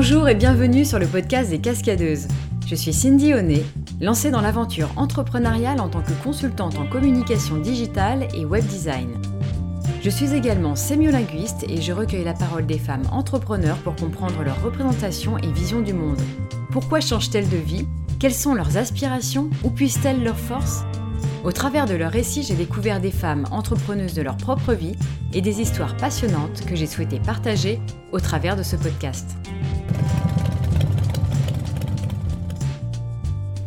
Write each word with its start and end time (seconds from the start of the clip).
Bonjour 0.00 0.28
et 0.28 0.36
bienvenue 0.36 0.84
sur 0.84 1.00
le 1.00 1.08
podcast 1.08 1.50
des 1.50 1.58
Cascadeuses. 1.58 2.28
Je 2.68 2.76
suis 2.76 2.92
Cindy 2.92 3.34
Honnet, 3.34 3.64
lancée 4.00 4.30
dans 4.30 4.40
l'aventure 4.40 4.92
entrepreneuriale 4.94 5.80
en 5.80 5.88
tant 5.88 6.02
que 6.02 6.12
consultante 6.22 6.78
en 6.78 6.86
communication 6.86 7.56
digitale 7.56 8.28
et 8.32 8.44
web 8.44 8.64
design. 8.64 9.20
Je 10.00 10.08
suis 10.08 10.34
également 10.34 10.76
sémiolinguiste 10.76 11.64
et 11.68 11.82
je 11.82 11.92
recueille 11.92 12.22
la 12.22 12.32
parole 12.32 12.64
des 12.64 12.78
femmes 12.78 13.08
entrepreneurs 13.10 13.78
pour 13.78 13.96
comprendre 13.96 14.44
leur 14.44 14.62
représentation 14.62 15.36
et 15.36 15.50
vision 15.50 15.80
du 15.80 15.94
monde. 15.94 16.22
Pourquoi 16.70 17.00
changent-elles 17.00 17.48
de 17.48 17.56
vie? 17.56 17.88
Quelles 18.20 18.32
sont 18.32 18.54
leurs 18.54 18.76
aspirations? 18.76 19.50
Où 19.64 19.70
puissent-elles 19.70 20.22
leurs 20.22 20.38
forces? 20.38 20.84
Au 21.42 21.50
travers 21.50 21.86
de 21.86 21.94
leurs 21.96 22.12
récits, 22.12 22.44
j'ai 22.44 22.54
découvert 22.54 23.00
des 23.00 23.10
femmes 23.10 23.46
entrepreneuses 23.50 24.14
de 24.14 24.22
leur 24.22 24.36
propre 24.36 24.74
vie 24.74 24.94
et 25.34 25.40
des 25.40 25.60
histoires 25.60 25.96
passionnantes 25.96 26.64
que 26.66 26.76
j'ai 26.76 26.86
souhaité 26.86 27.18
partager 27.18 27.80
au 28.12 28.20
travers 28.20 28.54
de 28.54 28.62
ce 28.62 28.76
podcast. 28.76 29.36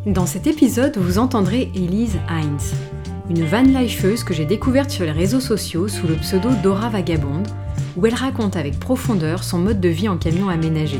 Dans 0.06 0.26
cet 0.26 0.48
épisode, 0.48 0.98
vous 0.98 1.20
entendrez 1.20 1.72
Elise 1.76 2.18
Heinz, 2.28 2.74
une 3.30 3.46
van 3.46 3.62
lifeuse 3.62 4.24
que 4.24 4.34
j'ai 4.34 4.46
découverte 4.46 4.90
sur 4.90 5.06
les 5.06 5.12
réseaux 5.12 5.40
sociaux 5.40 5.88
sous 5.88 6.08
le 6.08 6.16
pseudo 6.16 6.50
Dora 6.64 6.90
Vagabonde, 6.90 7.48
où 7.96 8.08
elle 8.08 8.16
raconte 8.16 8.56
avec 8.56 8.80
profondeur 8.80 9.44
son 9.44 9.60
mode 9.60 9.80
de 9.80 9.90
vie 9.90 10.10
en 10.10 10.18
camion 10.18 10.50
aménagé. 10.50 11.00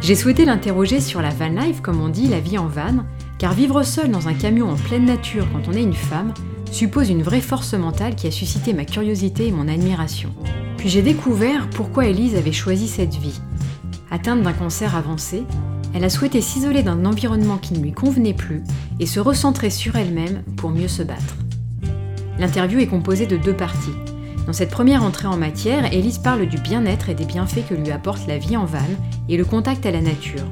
J'ai 0.00 0.14
souhaité 0.14 0.46
l'interroger 0.46 1.00
sur 1.00 1.20
la 1.20 1.28
van 1.28 1.48
life, 1.48 1.82
comme 1.82 2.00
on 2.00 2.08
dit, 2.08 2.26
la 2.26 2.40
vie 2.40 2.56
en 2.56 2.68
van, 2.68 3.04
car 3.36 3.52
vivre 3.52 3.82
seule 3.82 4.10
dans 4.10 4.28
un 4.28 4.34
camion 4.34 4.70
en 4.70 4.76
pleine 4.76 5.04
nature 5.04 5.46
quand 5.52 5.68
on 5.68 5.74
est 5.74 5.82
une 5.82 5.92
femme 5.92 6.32
suppose 6.72 7.10
une 7.10 7.22
vraie 7.22 7.40
force 7.40 7.74
mentale 7.74 8.14
qui 8.14 8.26
a 8.26 8.30
suscité 8.30 8.72
ma 8.72 8.84
curiosité 8.84 9.46
et 9.46 9.52
mon 9.52 9.68
admiration. 9.68 10.30
Puis 10.78 10.88
j'ai 10.88 11.02
découvert 11.02 11.68
pourquoi 11.70 12.06
Elise 12.06 12.34
avait 12.34 12.52
choisi 12.52 12.88
cette 12.88 13.14
vie. 13.14 13.40
Atteinte 14.10 14.42
d'un 14.42 14.52
cancer 14.52 14.94
avancé, 14.94 15.44
elle 15.94 16.04
a 16.04 16.10
souhaité 16.10 16.40
s'isoler 16.40 16.82
d'un 16.82 17.04
environnement 17.04 17.58
qui 17.58 17.74
ne 17.74 17.82
lui 17.82 17.92
convenait 17.92 18.34
plus 18.34 18.62
et 19.00 19.06
se 19.06 19.20
recentrer 19.20 19.70
sur 19.70 19.96
elle-même 19.96 20.42
pour 20.56 20.70
mieux 20.70 20.88
se 20.88 21.02
battre. 21.02 21.36
L'interview 22.38 22.80
est 22.80 22.86
composée 22.86 23.26
de 23.26 23.36
deux 23.36 23.56
parties. 23.56 23.94
Dans 24.46 24.52
cette 24.52 24.70
première 24.70 25.02
entrée 25.02 25.26
en 25.26 25.36
matière, 25.36 25.92
Elise 25.92 26.18
parle 26.18 26.46
du 26.46 26.58
bien-être 26.58 27.08
et 27.08 27.14
des 27.14 27.24
bienfaits 27.24 27.66
que 27.68 27.74
lui 27.74 27.90
apporte 27.90 28.26
la 28.26 28.38
vie 28.38 28.56
en 28.56 28.64
van 28.64 28.78
et 29.28 29.36
le 29.36 29.44
contact 29.44 29.86
à 29.86 29.90
la 29.90 30.00
nature. 30.00 30.44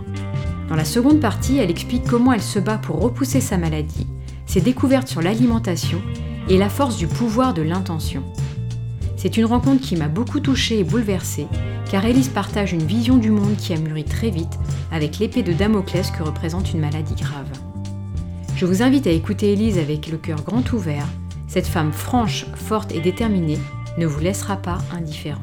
Dans 0.68 0.76
la 0.76 0.84
seconde 0.84 1.20
partie, 1.20 1.58
elle 1.58 1.70
explique 1.70 2.04
comment 2.04 2.32
elle 2.32 2.42
se 2.42 2.58
bat 2.58 2.78
pour 2.78 3.00
repousser 3.00 3.40
sa 3.40 3.58
maladie, 3.58 4.06
ses 4.46 4.60
découvertes 4.60 5.08
sur 5.08 5.22
l'alimentation 5.22 6.00
et 6.48 6.58
la 6.58 6.68
force 6.68 6.96
du 6.96 7.06
pouvoir 7.06 7.54
de 7.54 7.62
l'intention. 7.62 8.22
C'est 9.16 9.36
une 9.36 9.44
rencontre 9.44 9.82
qui 9.82 9.96
m'a 9.96 10.08
beaucoup 10.08 10.40
touchée 10.40 10.80
et 10.80 10.84
bouleversée, 10.84 11.46
car 11.90 12.04
Elise 12.04 12.28
partage 12.28 12.72
une 12.72 12.82
vision 12.82 13.16
du 13.16 13.30
monde 13.30 13.56
qui 13.56 13.72
a 13.72 13.78
mûri 13.78 14.04
très 14.04 14.30
vite 14.30 14.58
avec 14.90 15.18
l'épée 15.18 15.42
de 15.42 15.52
Damoclès 15.52 16.10
que 16.10 16.22
représente 16.22 16.72
une 16.72 16.80
maladie 16.80 17.14
grave. 17.14 17.50
Je 18.56 18.66
vous 18.66 18.82
invite 18.82 19.06
à 19.06 19.10
écouter 19.10 19.52
Elise 19.52 19.78
avec 19.78 20.08
le 20.08 20.16
cœur 20.16 20.42
grand 20.42 20.72
ouvert. 20.72 21.06
Cette 21.48 21.66
femme 21.66 21.92
franche, 21.92 22.46
forte 22.54 22.92
et 22.92 23.00
déterminée 23.00 23.58
ne 23.98 24.06
vous 24.06 24.20
laissera 24.20 24.56
pas 24.56 24.78
indifférent. 24.92 25.40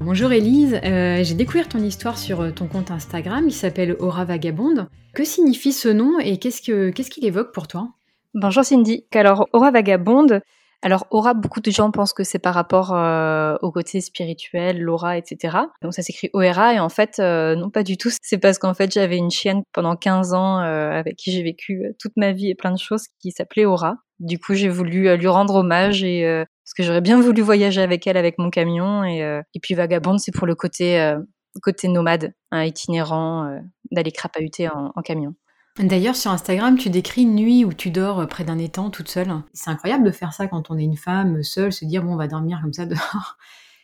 Bonjour 0.00 0.30
Elise, 0.30 0.78
euh, 0.84 1.24
j'ai 1.24 1.34
découvert 1.34 1.68
ton 1.68 1.78
histoire 1.78 2.18
sur 2.18 2.40
euh, 2.40 2.50
ton 2.50 2.66
compte 2.68 2.90
Instagram, 2.90 3.44
il 3.48 3.52
s'appelle 3.52 3.96
Aura 3.98 4.24
Vagabonde. 4.24 4.86
Que 5.14 5.24
signifie 5.24 5.72
ce 5.72 5.88
nom 5.88 6.18
et 6.20 6.38
qu'est-ce 6.38 6.60
qu'il 6.60 7.24
évoque 7.24 7.52
pour 7.52 7.66
toi? 7.66 7.88
Bonjour 8.34 8.64
Cindy. 8.64 9.06
Alors 9.14 9.48
Aura 9.52 9.70
Vagabonde, 9.70 10.42
alors 10.82 11.06
aura, 11.10 11.34
beaucoup 11.34 11.60
de 11.60 11.70
gens 11.70 11.90
pensent 11.90 12.12
que 12.12 12.24
c'est 12.24 12.38
par 12.38 12.54
rapport 12.54 12.94
euh, 12.94 13.56
au 13.62 13.72
côté 13.72 14.00
spirituel, 14.00 14.80
l'aura, 14.80 15.16
etc. 15.16 15.56
Donc 15.82 15.94
ça 15.94 16.02
s'écrit 16.02 16.30
ORA 16.32 16.74
et 16.74 16.78
en 16.78 16.88
fait 16.88 17.18
euh, 17.18 17.56
non 17.56 17.70
pas 17.70 17.82
du 17.82 17.96
tout. 17.96 18.10
C'est 18.22 18.38
parce 18.38 18.58
qu'en 18.58 18.74
fait 18.74 18.92
j'avais 18.92 19.16
une 19.16 19.30
chienne 19.30 19.62
pendant 19.72 19.96
15 19.96 20.34
ans 20.34 20.60
euh, 20.60 20.90
avec 20.90 21.16
qui 21.16 21.32
j'ai 21.32 21.42
vécu 21.42 21.94
toute 21.98 22.12
ma 22.16 22.32
vie 22.32 22.50
et 22.50 22.54
plein 22.54 22.72
de 22.72 22.78
choses 22.78 23.06
qui 23.20 23.30
s'appelait 23.32 23.64
Aura. 23.64 23.96
Du 24.20 24.38
coup 24.38 24.54
j'ai 24.54 24.68
voulu 24.68 25.16
lui 25.16 25.28
rendre 25.28 25.56
hommage 25.56 26.02
et 26.04 26.24
parce 26.24 26.74
que 26.76 26.82
j'aurais 26.82 27.00
bien 27.00 27.20
voulu 27.20 27.42
voyager 27.42 27.82
avec 27.82 28.06
elle 28.06 28.16
avec 28.16 28.38
mon 28.38 28.50
camion 28.50 29.04
et, 29.04 29.18
et 29.18 29.60
puis 29.60 29.74
vagabonde 29.74 30.18
c'est 30.20 30.32
pour 30.32 30.46
le 30.46 30.54
côté 30.54 31.14
côté 31.62 31.88
nomade, 31.88 32.32
hein, 32.50 32.64
itinérant, 32.64 33.60
d'aller 33.90 34.12
crapahuter 34.12 34.68
en, 34.68 34.92
en 34.94 35.02
camion. 35.02 35.34
D'ailleurs, 35.78 36.16
sur 36.16 36.30
Instagram, 36.30 36.78
tu 36.78 36.88
décris 36.88 37.22
une 37.22 37.34
nuit 37.34 37.64
où 37.64 37.72
tu 37.72 37.90
dors 37.90 38.20
euh, 38.20 38.26
près 38.26 38.44
d'un 38.44 38.58
étang 38.58 38.88
toute 38.88 39.08
seule. 39.08 39.28
C'est 39.52 39.68
incroyable 39.68 40.04
de 40.04 40.10
faire 40.10 40.32
ça 40.32 40.46
quand 40.46 40.70
on 40.70 40.78
est 40.78 40.84
une 40.84 40.96
femme 40.96 41.42
seule, 41.42 41.72
se 41.72 41.84
dire 41.84 42.02
bon, 42.02 42.14
on 42.14 42.16
va 42.16 42.28
dormir 42.28 42.60
comme 42.62 42.72
ça 42.72 42.86
dehors. 42.86 43.36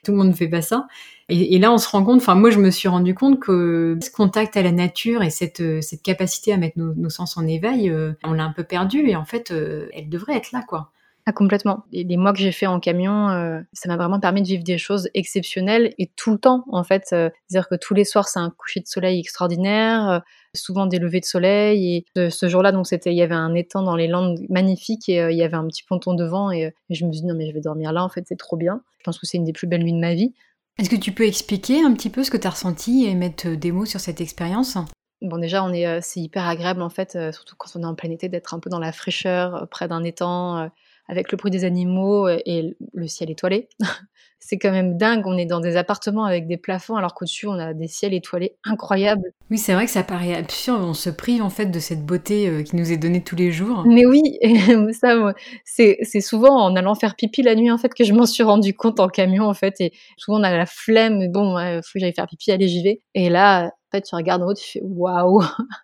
Tout 0.02 0.12
le 0.12 0.18
monde 0.18 0.28
ne 0.28 0.32
fait 0.32 0.48
pas 0.48 0.62
ça. 0.62 0.88
Et, 1.28 1.58
là, 1.58 1.72
on 1.72 1.78
se 1.78 1.88
rend 1.88 2.02
compte, 2.04 2.20
enfin 2.20 2.34
moi, 2.34 2.50
je 2.50 2.58
me 2.58 2.70
suis 2.70 2.88
rendu 2.88 3.14
compte 3.14 3.38
que 3.38 3.98
ce 4.02 4.10
contact 4.10 4.56
à 4.56 4.62
la 4.62 4.72
nature 4.72 5.22
et 5.22 5.30
cette, 5.30 5.60
euh, 5.60 5.80
cette 5.80 6.02
capacité 6.02 6.52
à 6.52 6.56
mettre 6.56 6.78
nos, 6.78 7.10
sens 7.10 7.36
en 7.36 7.46
éveil, 7.46 7.88
euh, 7.88 8.12
on 8.24 8.32
l'a 8.32 8.44
un 8.44 8.52
peu 8.52 8.64
perdu 8.64 9.06
et 9.06 9.14
en 9.14 9.24
fait, 9.24 9.52
elle 9.52 10.08
devrait 10.08 10.36
être 10.36 10.50
là, 10.52 10.62
quoi. 10.66 10.90
Ah, 11.26 11.32
complètement. 11.32 11.84
Les, 11.92 12.16
mois 12.16 12.32
que 12.32 12.40
j'ai 12.40 12.50
fait 12.50 12.66
en 12.66 12.80
camion, 12.80 13.28
ça 13.72 13.88
m'a 13.88 13.96
vraiment 13.96 14.18
permis 14.18 14.42
de 14.42 14.48
vivre 14.48 14.64
des 14.64 14.76
choses 14.76 15.08
exceptionnelles 15.14 15.94
et 15.98 16.10
tout 16.16 16.32
le 16.32 16.38
temps, 16.38 16.64
en 16.68 16.82
fait. 16.82 17.04
C'est-à-dire 17.06 17.68
que 17.68 17.76
tous 17.76 17.94
les 17.94 18.04
soirs, 18.04 18.28
c'est 18.28 18.40
un 18.40 18.50
coucher 18.50 18.80
de 18.80 18.88
soleil 18.88 19.20
extraordinaire 19.20 20.22
souvent 20.54 20.86
des 20.86 20.98
levées 20.98 21.20
de 21.20 21.24
soleil. 21.24 22.04
Et 22.16 22.30
ce 22.30 22.48
jour-là, 22.48 22.72
donc 22.72 22.86
c'était, 22.86 23.12
il 23.12 23.16
y 23.16 23.22
avait 23.22 23.34
un 23.34 23.54
étang 23.54 23.82
dans 23.82 23.96
les 23.96 24.08
Landes 24.08 24.38
magnifique 24.48 25.08
et 25.08 25.20
euh, 25.20 25.32
il 25.32 25.38
y 25.38 25.42
avait 25.42 25.56
un 25.56 25.66
petit 25.66 25.82
ponton 25.82 26.14
devant 26.14 26.50
et, 26.50 26.66
euh, 26.66 26.70
et, 26.90 26.94
je 26.94 27.04
me 27.04 27.12
suis 27.12 27.22
dit 27.22 27.26
non 27.26 27.34
mais 27.34 27.48
je 27.48 27.54
vais 27.54 27.60
dormir 27.60 27.92
là. 27.92 28.04
En 28.04 28.08
fait, 28.08 28.24
c'est 28.26 28.38
trop 28.38 28.56
bien. 28.56 28.82
Je 28.98 29.04
pense 29.04 29.18
que 29.18 29.26
c'est 29.26 29.38
une 29.38 29.44
des 29.44 29.52
plus 29.52 29.66
belles 29.66 29.82
nuits 29.82 29.92
de 29.92 29.98
ma 29.98 30.14
vie. 30.14 30.34
Est-ce 30.78 30.90
que 30.90 30.96
tu 30.96 31.12
peux 31.12 31.26
expliquer 31.26 31.82
un 31.82 31.92
petit 31.92 32.10
peu 32.10 32.24
ce 32.24 32.30
que 32.30 32.36
tu 32.36 32.46
as 32.46 32.50
ressenti 32.50 33.04
et 33.04 33.14
mettre 33.14 33.48
des 33.48 33.72
mots 33.72 33.84
sur 33.84 34.00
cette 34.00 34.20
expérience? 34.20 34.78
Bon, 35.20 35.38
déjà, 35.38 35.62
on 35.62 35.72
est, 35.72 35.86
euh, 35.86 36.00
c'est 36.02 36.20
hyper 36.20 36.46
agréable 36.46 36.82
en 36.82 36.88
fait, 36.88 37.16
surtout 37.32 37.54
quand 37.56 37.70
on 37.76 37.82
est 37.82 37.86
en 37.86 37.94
plein 37.94 38.10
été, 38.10 38.28
d'être 38.28 38.54
un 38.54 38.58
peu 38.58 38.70
dans 38.70 38.78
la 38.78 38.92
fraîcheur, 38.92 39.68
près 39.70 39.86
d'un 39.86 40.02
étang, 40.02 40.70
avec 41.12 41.30
le 41.30 41.36
bruit 41.36 41.50
des 41.50 41.64
animaux 41.64 42.26
et 42.26 42.74
le 42.94 43.06
ciel 43.06 43.30
étoilé. 43.30 43.68
c'est 44.38 44.58
quand 44.58 44.72
même 44.72 44.96
dingue. 44.96 45.26
On 45.26 45.36
est 45.36 45.44
dans 45.44 45.60
des 45.60 45.76
appartements 45.76 46.24
avec 46.24 46.46
des 46.46 46.56
plafonds 46.56 46.96
alors 46.96 47.14
qu'au-dessus 47.14 47.46
on 47.46 47.58
a 47.58 47.74
des 47.74 47.86
ciels 47.86 48.14
étoilés 48.14 48.56
incroyables. 48.64 49.30
Oui, 49.50 49.58
c'est 49.58 49.74
vrai 49.74 49.84
que 49.84 49.90
ça 49.90 50.02
paraît 50.02 50.34
absurde. 50.34 50.82
On 50.82 50.94
se 50.94 51.10
prive 51.10 51.42
en 51.42 51.50
fait 51.50 51.66
de 51.66 51.78
cette 51.78 52.06
beauté 52.06 52.48
euh, 52.48 52.62
qui 52.62 52.76
nous 52.76 52.90
est 52.90 52.96
donnée 52.96 53.22
tous 53.22 53.36
les 53.36 53.52
jours. 53.52 53.84
Mais 53.86 54.06
oui, 54.06 54.38
ça, 54.92 55.34
c'est, 55.64 55.98
souvent 56.20 56.56
en 56.56 56.74
allant 56.76 56.94
faire 56.94 57.14
pipi 57.14 57.42
la 57.42 57.54
nuit 57.54 57.70
en 57.70 57.76
fait 57.76 57.92
que 57.92 58.04
je 58.04 58.14
m'en 58.14 58.24
suis 58.24 58.42
rendu 58.42 58.74
compte 58.74 59.00
en 59.00 59.08
camion 59.08 59.44
en 59.44 59.54
fait. 59.54 59.74
Et 59.80 59.92
souvent 60.16 60.40
on 60.40 60.42
a 60.42 60.56
la 60.56 60.66
flemme. 60.66 61.30
Bon, 61.30 61.58
il 61.58 61.80
faut 61.84 61.92
que 61.94 62.00
j'aille 62.00 62.14
faire 62.14 62.26
pipi, 62.26 62.52
allez 62.52 62.68
j'y 62.68 62.82
vais. 62.82 63.02
Et 63.14 63.28
là, 63.28 63.66
en 63.66 63.96
fait, 63.96 64.02
tu 64.02 64.14
regardes 64.14 64.42
en 64.42 64.46
haut, 64.46 64.54
tu 64.54 64.64
fais 64.64 64.80
waouh. 64.82 65.42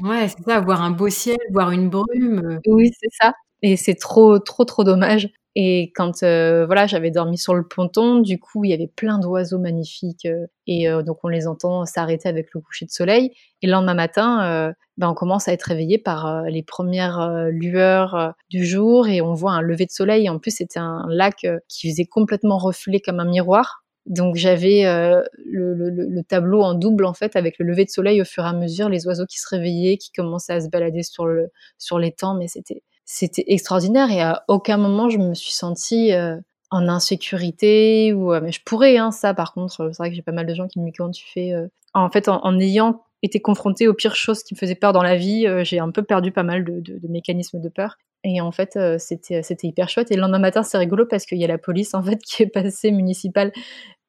Ouais, 0.00 0.28
c'est 0.28 0.42
ça, 0.44 0.60
voir 0.60 0.82
un 0.82 0.90
beau 0.90 1.08
ciel, 1.08 1.36
voir 1.52 1.70
une 1.70 1.88
brume. 1.88 2.60
Oui, 2.66 2.90
c'est 3.00 3.10
ça. 3.12 3.32
Et 3.66 3.78
c'est 3.78 3.94
trop, 3.94 4.38
trop, 4.38 4.66
trop 4.66 4.84
dommage. 4.84 5.30
Et 5.54 5.90
quand 5.94 6.22
euh, 6.22 6.66
voilà, 6.66 6.86
j'avais 6.86 7.10
dormi 7.10 7.38
sur 7.38 7.54
le 7.54 7.66
ponton, 7.66 8.18
du 8.18 8.38
coup, 8.38 8.62
il 8.64 8.70
y 8.70 8.74
avait 8.74 8.92
plein 8.94 9.18
d'oiseaux 9.18 9.58
magnifiques 9.58 10.26
euh, 10.26 10.46
et 10.66 10.86
euh, 10.86 11.02
donc 11.02 11.24
on 11.24 11.28
les 11.28 11.46
entend 11.46 11.86
s'arrêter 11.86 12.28
avec 12.28 12.48
le 12.52 12.60
coucher 12.60 12.84
de 12.84 12.90
soleil. 12.90 13.30
Et 13.62 13.66
le 13.66 13.72
lendemain 13.72 13.94
matin, 13.94 14.74
ben, 14.98 15.08
on 15.08 15.14
commence 15.14 15.48
à 15.48 15.54
être 15.54 15.62
réveillé 15.62 15.96
par 15.96 16.42
les 16.42 16.62
premières 16.62 17.48
lueurs 17.48 18.34
du 18.50 18.66
jour 18.66 19.08
et 19.08 19.22
on 19.22 19.32
voit 19.32 19.52
un 19.52 19.62
lever 19.62 19.86
de 19.86 19.92
soleil. 19.92 20.28
En 20.28 20.38
plus, 20.38 20.50
c'était 20.50 20.78
un 20.78 21.06
lac 21.08 21.46
qui 21.66 21.90
faisait 21.90 22.04
complètement 22.04 22.58
reflet 22.58 23.00
comme 23.00 23.18
un 23.18 23.24
miroir. 23.24 23.82
Donc 24.04 24.36
j'avais 24.36 24.82
le, 24.84 25.72
le, 25.72 25.88
le, 25.88 26.22
tableau 26.22 26.60
en 26.60 26.74
double 26.74 27.06
en 27.06 27.14
fait 27.14 27.36
avec 27.36 27.58
le 27.58 27.64
lever 27.64 27.86
de 27.86 27.90
soleil 27.90 28.20
au 28.20 28.26
fur 28.26 28.44
et 28.44 28.48
à 28.48 28.52
mesure, 28.52 28.90
les 28.90 29.06
oiseaux 29.06 29.24
qui 29.24 29.38
se 29.38 29.48
réveillaient, 29.48 29.96
qui 29.96 30.12
commençaient 30.12 30.52
à 30.52 30.60
se 30.60 30.68
balader 30.68 31.02
sur 31.02 31.26
le 31.26 31.48
sur 31.78 31.98
l'étang, 31.98 32.36
mais 32.36 32.46
c'était 32.46 32.82
c'était 33.04 33.44
extraordinaire 33.48 34.10
et 34.10 34.20
à 34.20 34.44
aucun 34.48 34.76
moment 34.76 35.08
je 35.08 35.18
me 35.18 35.34
suis 35.34 35.52
sentie 35.52 36.12
euh, 36.12 36.36
en 36.70 36.88
insécurité 36.88 38.12
ou 38.12 38.32
euh, 38.32 38.40
mais 38.42 38.52
je 38.52 38.60
pourrais 38.64 38.96
hein, 38.96 39.10
ça 39.10 39.34
par 39.34 39.52
contre 39.52 39.90
c'est 39.92 39.98
vrai 39.98 40.10
que 40.10 40.16
j'ai 40.16 40.22
pas 40.22 40.32
mal 40.32 40.46
de 40.46 40.54
gens 40.54 40.66
qui 40.68 40.80
me 40.80 40.86
disent 40.86 40.94
comment 40.96 41.10
tu 41.10 41.26
fais 41.32 41.52
euh. 41.52 41.68
en 41.92 42.10
fait 42.10 42.28
en, 42.28 42.58
ayant 42.58 43.02
été 43.22 43.40
confrontée 43.40 43.88
aux 43.88 43.94
pires 43.94 44.16
choses 44.16 44.42
qui 44.42 44.54
me 44.54 44.58
faisaient 44.58 44.74
peur 44.74 44.92
dans 44.92 45.02
la 45.02 45.16
vie 45.16 45.46
j'ai 45.64 45.78
un 45.78 45.90
peu 45.90 46.02
perdu 46.02 46.32
pas 46.32 46.42
mal 46.42 46.64
de, 46.64 46.80
de, 46.80 46.98
de 46.98 47.08
mécanismes 47.08 47.60
de 47.60 47.68
peur 47.68 47.98
et 48.22 48.40
en 48.40 48.52
fait 48.52 48.78
c'était 48.98 49.42
c'était 49.42 49.66
hyper 49.66 49.88
chouette 49.88 50.10
et 50.10 50.14
le 50.14 50.22
lendemain 50.22 50.38
matin 50.38 50.62
c'est 50.62 50.78
rigolo 50.78 51.06
parce 51.06 51.26
qu'il 51.26 51.38
y 51.38 51.44
a 51.44 51.48
la 51.48 51.58
police 51.58 51.94
en 51.94 52.02
fait 52.02 52.22
qui 52.24 52.42
est 52.42 52.46
passée 52.46 52.90
municipale 52.90 53.52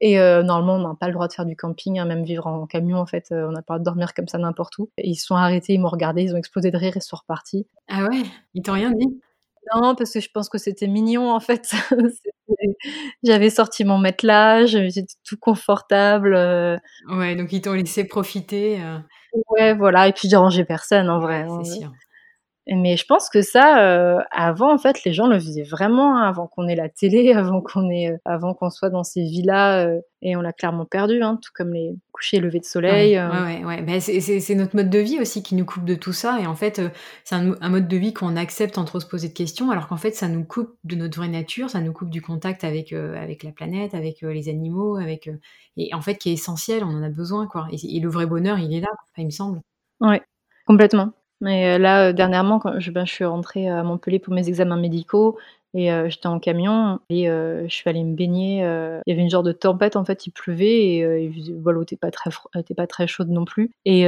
et 0.02 0.20
euh, 0.20 0.44
normalement, 0.44 0.76
on 0.76 0.90
n'a 0.90 0.96
pas 0.96 1.08
le 1.08 1.14
droit 1.14 1.28
de 1.28 1.34
faire 1.34 1.46
du 1.46 1.56
camping, 1.56 2.00
hein, 2.00 2.06
même 2.06 2.24
vivre 2.24 2.48
en 2.48 2.66
camion, 2.66 2.98
en 2.98 3.06
fait, 3.06 3.28
euh, 3.32 3.48
on 3.48 3.52
n'a 3.52 3.62
pas 3.62 3.76
le 3.76 3.80
droit 3.80 3.80
de 3.80 3.84
dormir 3.84 4.14
comme 4.14 4.28
ça 4.28 4.38
n'importe 4.38 4.78
où. 4.78 4.90
Et 4.98 5.10
ils 5.10 5.16
se 5.16 5.26
sont 5.26 5.36
arrêtés, 5.36 5.74
ils 5.74 5.80
m'ont 5.80 5.90
regardé, 5.90 6.24
ils 6.24 6.34
ont 6.34 6.38
explosé 6.38 6.70
de 6.70 6.78
rire 6.78 6.98
et 6.98 7.00
sont 7.00 7.16
repartis. 7.16 7.66
Ah 7.88 8.06
ouais 8.06 8.24
Ils 8.54 8.62
t'ont 8.62 8.74
rien 8.74 8.92
dit? 8.92 9.22
Non, 9.74 9.96
parce 9.96 10.12
que 10.12 10.20
je 10.20 10.30
pense 10.32 10.50
que 10.50 10.58
c'était 10.58 10.88
mignon, 10.88 11.32
en 11.32 11.40
fait. 11.40 11.74
J'avais 13.24 13.50
sorti 13.50 13.84
mon 13.84 13.98
matelas, 13.98 14.66
j'étais 14.66 15.06
tout 15.24 15.38
confortable. 15.38 16.36
Euh. 16.36 16.78
Ouais, 17.10 17.36
donc 17.36 17.52
ils 17.52 17.62
t'ont 17.62 17.74
laissé 17.74 18.04
profiter. 18.04 18.80
Ouais, 19.50 19.74
voilà, 19.74 20.08
et 20.08 20.14
puis 20.14 20.30
j'ai 20.30 20.36
rangé 20.36 20.66
personne, 20.66 21.10
en 21.10 21.20
vrai. 21.20 21.48
C'est 21.64 21.72
hein. 21.72 21.80
sûr. 21.80 21.92
Mais 22.68 22.98
je 22.98 23.06
pense 23.06 23.30
que 23.30 23.44
ça, 23.44 23.80
euh, 23.80 24.18
avant, 24.32 24.74
en 24.74 24.80
fait, 24.80 25.04
les 25.04 25.14
gens 25.14 25.28
le 25.28 25.40
faisaient 25.40 25.64
vraiment, 25.64 26.18
hein, 26.18 26.28
avant 26.28 26.48
qu'on 26.48 26.68
ait 26.68 26.76
la 26.76 26.90
télé, 26.90 27.32
avant 27.34 27.62
qu'on 27.62 27.90
ait, 27.92 28.10
euh, 28.10 28.18
avant 28.26 28.56
qu'on 28.56 28.72
soit 28.72 28.90
dans 28.90 29.04
ces 29.04 29.22
villas, 29.22 29.86
euh, 29.88 30.00
et 30.24 30.36
on 30.36 30.42
l'a 30.42 30.52
clairement 30.52 30.86
perdu, 30.86 31.22
hein, 31.22 31.38
tout 31.40 31.52
comme 31.54 31.74
les 31.74 31.94
couchers 32.12 32.38
et 32.38 32.40
levées 32.40 32.60
de 32.60 32.66
soleil. 32.66 33.20
Ouais, 33.20 33.60
ouais, 33.60 33.66
ouais. 33.66 33.82
Ben, 33.84 34.02
c'est 34.02 34.56
notre 34.56 34.76
mode 34.76 34.90
de 34.90 34.98
vie 34.98 35.20
aussi 35.20 35.44
qui 35.44 35.54
nous 35.54 35.66
coupe 35.66 35.86
de 35.86 35.94
tout 35.94 36.14
ça, 36.14 36.40
et 36.42 36.48
en 36.48 36.56
fait, 36.56 36.82
c'est 37.24 37.36
un, 37.36 37.54
un, 37.62 37.70
mode 37.70 37.88
de 37.88 37.98
vie 37.98 38.14
qu'on 38.14 38.36
accepte 38.36 38.74
sans 38.76 38.86
trop 38.86 39.00
se 39.00 39.06
poser 39.06 39.28
de 39.28 39.34
questions, 39.34 39.70
alors 39.70 39.88
qu'en 39.88 39.98
fait, 39.98 40.16
ça 40.16 40.28
nous 40.28 40.44
coupe 40.44 40.76
de 40.84 40.96
notre 40.96 41.20
vraie 41.20 41.28
nature, 41.28 41.70
ça 41.70 41.82
nous 41.82 41.94
coupe 41.94 42.10
du 42.10 42.24
contact 42.24 42.64
avec 42.64 42.94
avec 42.94 43.44
la 43.44 43.52
planète, 43.52 43.94
avec 43.94 44.22
les 44.22 44.50
animaux, 44.50 44.96
avec 44.96 45.30
et 45.78 45.94
en 45.94 46.02
fait, 46.02 46.16
qui 46.16 46.30
est 46.30 46.34
essentiel, 46.34 46.84
on 46.84 46.88
en 46.88 47.04
a 47.04 47.10
besoin, 47.10 47.46
quoi. 47.46 47.68
Et, 47.72 47.98
et 47.98 48.00
le 48.00 48.10
vrai 48.10 48.26
bonheur, 48.26 48.58
il 48.58 48.74
est 48.74 48.80
là, 48.82 48.88
il 49.18 49.26
me 49.26 49.32
semble. 49.32 49.62
Ouais, 50.00 50.24
complètement. 50.66 51.12
Mais 51.46 51.78
là, 51.78 52.12
dernièrement, 52.12 52.58
quand 52.58 52.80
je, 52.80 52.90
ben, 52.90 53.06
je 53.06 53.14
suis 53.14 53.24
rentrée 53.24 53.70
à 53.70 53.84
Montpellier 53.84 54.18
pour 54.18 54.34
mes 54.34 54.48
examens 54.48 54.78
médicaux 54.78 55.38
et 55.76 55.90
j'étais 56.10 56.28
en 56.28 56.40
camion 56.40 57.00
et 57.10 57.26
je 57.26 57.68
suis 57.70 57.88
allée 57.90 58.04
me 58.04 58.16
baigner, 58.16 58.60
il 58.60 59.10
y 59.10 59.12
avait 59.12 59.22
une 59.22 59.30
genre 59.30 59.44
de 59.44 59.52
tempête, 59.52 59.96
en 59.96 60.06
fait, 60.06 60.26
il 60.26 60.32
pleuvait 60.32 60.96
et 60.96 61.32
l'eau 61.64 61.84
était 61.84 61.98
pas 61.98 62.10
très 62.12 62.32
pas 62.76 62.88
très 62.88 63.08
chaude 63.08 63.30
non 63.30 63.46
plus. 63.46 63.72
Et 63.84 64.04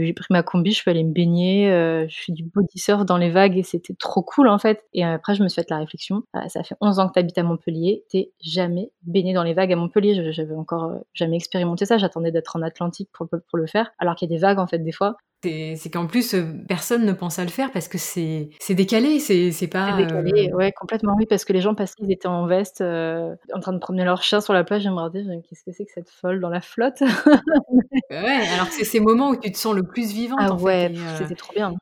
j'ai 0.00 0.12
pris 0.14 0.26
ma 0.30 0.42
combi, 0.42 0.72
je 0.72 0.78
suis 0.78 0.90
allée 0.90 1.04
me 1.04 1.12
baigner, 1.12 1.68
je 2.08 2.16
fais 2.24 2.32
du 2.32 2.42
body 2.42 2.78
surf 2.78 3.04
dans 3.04 3.18
les 3.18 3.30
vagues 3.30 3.58
et 3.58 3.62
c'était 3.62 3.94
trop 3.94 4.22
cool, 4.22 4.48
en 4.48 4.58
fait. 4.58 4.82
Et 4.94 5.04
après 5.04 5.34
je 5.34 5.42
me 5.44 5.48
suis 5.48 5.62
fait 5.62 5.70
la 5.70 5.78
réflexion, 5.78 6.22
«Ah, 6.32 6.48
ça 6.48 6.62
fait 6.64 6.76
11 6.80 6.98
ans 6.98 7.08
que 7.08 7.12
tu 7.12 7.20
habites 7.20 7.38
à 7.38 7.42
Montpellier, 7.44 8.02
tu 8.10 8.24
jamais 8.40 8.90
baigné 9.02 9.32
dans 9.34 9.44
les 9.44 9.52
vagues 9.54 9.74
à 9.74 9.76
Montpellier. 9.76 10.32
j'avais 10.32 10.54
encore, 10.54 10.94
jamais 11.12 11.36
expérimenté 11.36 11.84
ça, 11.84 11.98
j'attendais 11.98 12.32
d'être 12.32 12.56
en 12.56 12.62
Atlantique 12.62 13.10
pour 13.12 13.28
le 13.58 13.66
faire, 13.66 13.92
alors 13.98 14.16
qu'il 14.16 14.28
y 14.28 14.32
a 14.32 14.34
des 14.34 14.40
vagues, 14.40 14.58
en 14.58 14.66
fait, 14.66 14.78
des 14.78 14.92
fois 14.92 15.18
c'est 15.42 15.90
qu'en 15.92 16.06
plus, 16.06 16.34
euh, 16.34 16.44
personne 16.68 17.04
ne 17.04 17.12
pense 17.12 17.38
à 17.38 17.44
le 17.44 17.50
faire 17.50 17.72
parce 17.72 17.88
que 17.88 17.98
c'est 17.98 18.50
décalé, 18.70 19.18
c'est 19.18 19.50
pas. 19.68 19.96
C'est 19.96 20.04
décalé, 20.04 20.50
euh, 20.50 20.56
ouais, 20.56 20.72
complètement, 20.72 21.14
oui, 21.18 21.26
parce 21.26 21.44
que 21.44 21.52
les 21.52 21.60
gens 21.60 21.74
parce 21.74 21.94
qu'ils 21.94 22.10
étaient 22.12 22.28
en 22.28 22.46
veste, 22.46 22.80
euh, 22.80 23.34
en 23.54 23.60
train 23.60 23.72
de 23.72 23.78
promener 23.78 24.04
leur 24.04 24.22
chien 24.22 24.40
sur 24.40 24.52
la 24.52 24.64
plage, 24.64 24.82
je 24.82 24.88
me 24.88 25.10
disais, 25.10 25.42
qu'est-ce 25.48 25.64
que 25.64 25.72
c'est 25.72 25.84
que 25.84 25.92
cette 25.92 26.10
folle 26.10 26.40
dans 26.40 26.50
la 26.50 26.60
flotte 26.60 27.00
Ouais, 28.10 28.48
alors 28.54 28.68
que 28.68 28.74
c'est 28.74 28.84
ces 28.84 29.00
moments 29.00 29.30
où 29.30 29.36
tu 29.36 29.50
te 29.50 29.58
sens 29.58 29.74
le 29.74 29.82
plus 29.82 30.12
vivante, 30.12 30.40
Ah 30.42 30.52
en 30.52 30.58
ouais, 30.58 30.92
c'était 31.16 31.34
trop 31.34 31.52
bien. 31.54 31.74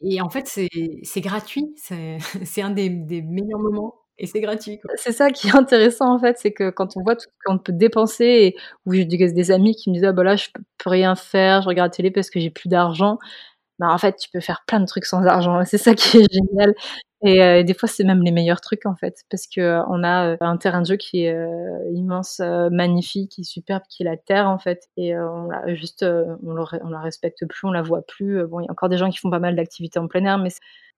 Et, 0.00 0.20
en 0.20 0.30
fait, 0.30 0.46
c'est 0.46 1.20
gratuit, 1.20 1.74
c'est 2.44 2.62
un 2.62 2.70
des, 2.70 2.88
des 2.88 3.22
meilleurs 3.22 3.60
moments 3.60 3.94
et 4.18 4.26
c'est 4.26 4.40
gratuit. 4.40 4.80
C'est 4.96 5.12
ça 5.12 5.30
qui 5.30 5.48
est 5.48 5.56
intéressant 5.56 6.14
en 6.14 6.18
fait, 6.18 6.38
c'est 6.38 6.52
que 6.52 6.70
quand 6.70 6.96
on 6.96 7.02
voit 7.02 7.16
tout 7.16 7.26
ce 7.28 7.44
qu'on 7.46 7.58
peut 7.58 7.72
dépenser, 7.72 8.54
où 8.86 8.92
j'ai 8.94 9.04
des 9.04 9.50
amis 9.50 9.74
qui 9.74 9.90
me 9.90 9.94
disent 9.94 10.04
ah 10.04 10.12
bah 10.12 10.22
là 10.24 10.36
je 10.36 10.48
peux 10.78 10.90
rien 10.90 11.16
faire, 11.16 11.62
je 11.62 11.68
regarde 11.68 11.92
télé 11.92 12.10
parce 12.10 12.30
que 12.30 12.40
j'ai 12.40 12.50
plus 12.50 12.68
d'argent. 12.68 13.18
Bah 13.80 13.88
en 13.90 13.98
fait 13.98 14.16
tu 14.16 14.30
peux 14.30 14.40
faire 14.40 14.64
plein 14.66 14.80
de 14.80 14.86
trucs 14.86 15.06
sans 15.06 15.24
argent, 15.26 15.64
c'est 15.66 15.78
ça 15.78 15.94
qui 15.94 16.18
est 16.18 16.26
génial. 16.32 16.74
Et 17.24 17.42
euh, 17.42 17.62
des 17.64 17.74
fois 17.74 17.88
c'est 17.88 18.04
même 18.04 18.22
les 18.22 18.30
meilleurs 18.32 18.60
trucs 18.60 18.86
en 18.86 18.94
fait, 18.96 19.24
parce 19.30 19.46
que 19.48 19.60
euh, 19.60 19.82
on 19.88 20.04
a 20.04 20.32
euh, 20.34 20.36
un 20.40 20.56
terrain 20.58 20.82
de 20.82 20.86
jeu 20.86 20.96
qui 20.96 21.24
est 21.24 21.36
immense, 21.94 22.40
magnifique, 22.70 23.32
qui 23.32 23.40
est 23.42 23.44
superbe, 23.44 23.82
qui 23.88 24.02
est 24.04 24.06
la 24.06 24.16
terre 24.18 24.48
en 24.48 24.58
fait, 24.58 24.88
et 24.96 25.16
on 25.18 25.48
la 25.48 25.74
juste 25.74 26.04
on 26.04 26.88
la 26.90 27.00
respecte 27.00 27.46
plus, 27.48 27.66
on 27.68 27.72
la 27.72 27.82
voit 27.82 28.02
plus. 28.06 28.46
Bon 28.46 28.60
il 28.60 28.64
y 28.66 28.68
a 28.68 28.72
encore 28.72 28.88
des 28.90 28.98
gens 28.98 29.10
qui 29.10 29.18
font 29.18 29.30
pas 29.30 29.38
mal 29.40 29.56
d'activités 29.56 29.98
en 29.98 30.06
plein 30.08 30.24
air, 30.24 30.38
mais 30.38 30.50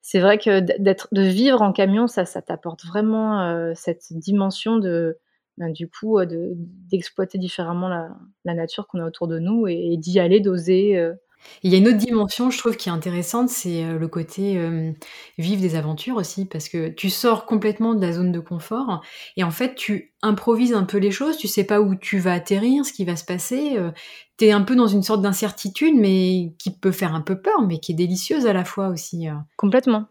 c'est 0.08 0.20
vrai 0.20 0.38
que 0.38 0.60
d'être, 0.60 1.08
de 1.10 1.20
vivre 1.20 1.62
en 1.62 1.72
camion, 1.72 2.06
ça, 2.06 2.24
ça 2.24 2.40
t'apporte 2.40 2.86
vraiment 2.86 3.42
euh, 3.42 3.72
cette 3.74 4.12
dimension 4.12 4.78
de, 4.78 5.18
ben, 5.58 5.72
du 5.72 5.88
coup, 5.88 6.20
euh, 6.20 6.26
de, 6.26 6.52
d'exploiter 6.92 7.38
différemment 7.38 7.88
la, 7.88 8.16
la 8.44 8.54
nature 8.54 8.86
qu'on 8.86 9.00
a 9.00 9.04
autour 9.04 9.26
de 9.26 9.40
nous 9.40 9.66
et, 9.66 9.96
d'y 9.96 10.20
aller, 10.20 10.38
d'oser. 10.38 10.96
Euh, 10.96 11.14
il 11.62 11.72
y 11.72 11.74
a 11.74 11.78
une 11.78 11.88
autre 11.88 11.96
dimension, 11.96 12.50
je 12.50 12.58
trouve, 12.58 12.76
qui 12.76 12.88
est 12.88 12.92
intéressante, 12.92 13.48
c'est 13.48 13.84
euh, 13.84 13.98
le 13.98 14.08
côté 14.08 14.56
euh, 14.56 14.92
vivre 15.38 15.60
des 15.60 15.74
aventures 15.74 16.16
aussi, 16.16 16.44
parce 16.44 16.68
que 16.68 16.88
tu 16.88 17.10
sors 17.10 17.46
complètement 17.46 17.94
de 17.94 18.00
la 18.00 18.12
zone 18.12 18.32
de 18.32 18.40
confort 18.40 19.02
et 19.36 19.44
en 19.44 19.50
fait 19.50 19.74
tu 19.74 20.14
improvises 20.22 20.74
un 20.74 20.84
peu 20.84 20.98
les 20.98 21.10
choses, 21.10 21.36
tu 21.36 21.48
sais 21.48 21.64
pas 21.64 21.80
où 21.80 21.94
tu 21.94 22.18
vas 22.18 22.34
atterrir, 22.34 22.84
ce 22.84 22.92
qui 22.92 23.04
va 23.04 23.16
se 23.16 23.24
passer, 23.24 23.76
euh, 23.78 23.90
tu 24.38 24.46
es 24.46 24.52
un 24.52 24.62
peu 24.62 24.76
dans 24.76 24.86
une 24.86 25.02
sorte 25.02 25.22
d'incertitude, 25.22 25.94
mais 25.96 26.52
qui 26.58 26.70
peut 26.70 26.92
faire 26.92 27.14
un 27.14 27.22
peu 27.22 27.40
peur, 27.40 27.62
mais 27.62 27.78
qui 27.78 27.92
est 27.92 27.96
délicieuse 27.96 28.46
à 28.46 28.52
la 28.52 28.64
fois 28.64 28.88
aussi. 28.88 29.28
Complètement. 29.56 30.06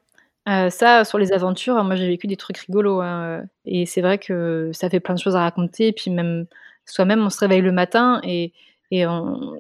ça, 0.46 1.06
sur 1.06 1.18
les 1.18 1.32
aventures, 1.32 1.84
moi 1.84 1.96
j'ai 1.96 2.08
vécu 2.08 2.28
des 2.28 2.38
trucs 2.38 2.58
rigolos, 2.58 3.02
hein, 3.02 3.44
et 3.66 3.86
c'est 3.86 4.02
vrai 4.02 4.18
que 4.18 4.72
ça 4.74 4.90
fait 4.90 5.00
plein 5.00 5.16
de 5.16 5.20
choses 5.20 5.36
à 5.36 5.42
raconter, 5.42 5.88
et 5.88 5.94
puis 5.94 6.12
même 6.12 6.48
soi-même 6.86 7.24
on 7.24 7.30
se 7.30 7.40
réveille 7.40 7.62
le 7.62 7.72
matin 7.72 8.20
et, 8.24 8.54
et 8.92 9.06
on 9.06 9.56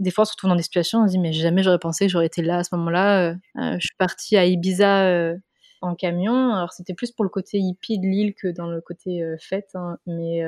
des 0.00 0.10
fois, 0.10 0.22
on 0.22 0.24
se 0.24 0.32
retrouve 0.32 0.50
dans 0.50 0.56
des 0.56 0.62
situations, 0.62 1.02
on 1.02 1.06
se 1.06 1.12
dit, 1.12 1.18
mais 1.18 1.32
jamais 1.32 1.62
j'aurais 1.62 1.78
pensé 1.78 2.06
que 2.06 2.12
j'aurais 2.12 2.26
été 2.26 2.42
là 2.42 2.58
à 2.58 2.64
ce 2.64 2.74
moment-là. 2.74 3.30
Euh, 3.30 3.34
euh, 3.58 3.74
je 3.78 3.86
suis 3.86 3.96
partie 3.98 4.36
à 4.36 4.46
Ibiza 4.46 5.04
euh, 5.04 5.36
en 5.82 5.94
camion. 5.94 6.54
Alors, 6.54 6.72
c'était 6.72 6.94
plus 6.94 7.12
pour 7.12 7.24
le 7.24 7.28
côté 7.28 7.58
hippie 7.58 7.98
de 7.98 8.06
l'île 8.06 8.34
que 8.34 8.48
dans 8.48 8.66
le 8.66 8.80
côté 8.80 9.22
fête. 9.38 9.70
Hein, 9.74 9.98
mais, 10.06 10.42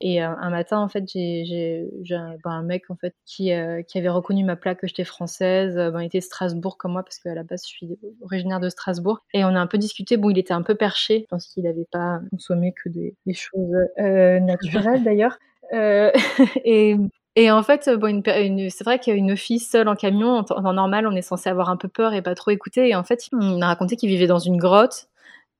et 0.00 0.20
un 0.20 0.50
matin, 0.50 0.78
en 0.78 0.88
fait, 0.88 1.04
j'ai 1.08 1.88
un, 2.10 2.36
ben, 2.44 2.50
un, 2.50 2.62
mec 2.62 2.90
en 2.90 2.96
fait, 2.96 3.14
qui, 3.24 3.50
qui 3.88 3.98
avait 3.98 4.08
reconnu 4.08 4.44
ma 4.44 4.54
plaque 4.54 4.80
que 4.80 4.86
j'étais 4.86 5.04
française. 5.04 5.74
Ben, 5.74 6.02
il 6.02 6.06
était 6.06 6.20
Strasbourg 6.20 6.76
comme 6.78 6.92
moi, 6.92 7.02
parce 7.02 7.18
qu'à 7.18 7.34
la 7.34 7.42
base, 7.42 7.62
je 7.64 7.68
suis 7.68 7.98
originaire 8.22 8.60
de 8.60 8.68
Strasbourg. 8.68 9.20
Et 9.34 9.44
on 9.44 9.48
a 9.48 9.60
un 9.60 9.66
peu 9.66 9.78
discuté. 9.78 10.16
Bon, 10.16 10.30
il 10.30 10.38
était 10.38 10.54
un 10.54 10.62
peu 10.62 10.76
perché. 10.76 11.22
Je 11.22 11.26
pense 11.26 11.46
qu'il 11.48 11.64
n'avait 11.64 11.88
pas 11.90 12.20
consommé 12.30 12.72
que 12.72 12.88
des 12.88 13.14
choses 13.34 13.74
naturelles, 13.98 15.02
d'ailleurs. 15.02 15.38
et 16.64 16.96
et 17.36 17.50
en 17.50 17.62
fait, 17.62 17.90
bon, 17.90 18.06
une, 18.08 18.22
une, 18.26 18.70
c'est 18.70 18.84
vrai 18.84 18.98
qu'une 18.98 19.36
fille 19.36 19.58
seule 19.60 19.88
en 19.88 19.94
camion, 19.94 20.30
en 20.30 20.44
temps 20.44 20.72
normal, 20.72 21.06
on 21.06 21.12
est 21.14 21.22
censé 21.22 21.50
avoir 21.50 21.68
un 21.68 21.76
peu 21.76 21.88
peur 21.88 22.14
et 22.14 22.22
pas 22.22 22.34
trop 22.34 22.50
écouter. 22.50 22.88
Et 22.88 22.94
en 22.96 23.04
fait, 23.04 23.28
il 23.30 23.58
m'a 23.58 23.66
raconté 23.66 23.96
qu'il 23.96 24.08
vivait 24.08 24.26
dans 24.26 24.38
une 24.38 24.56
grotte 24.56 25.08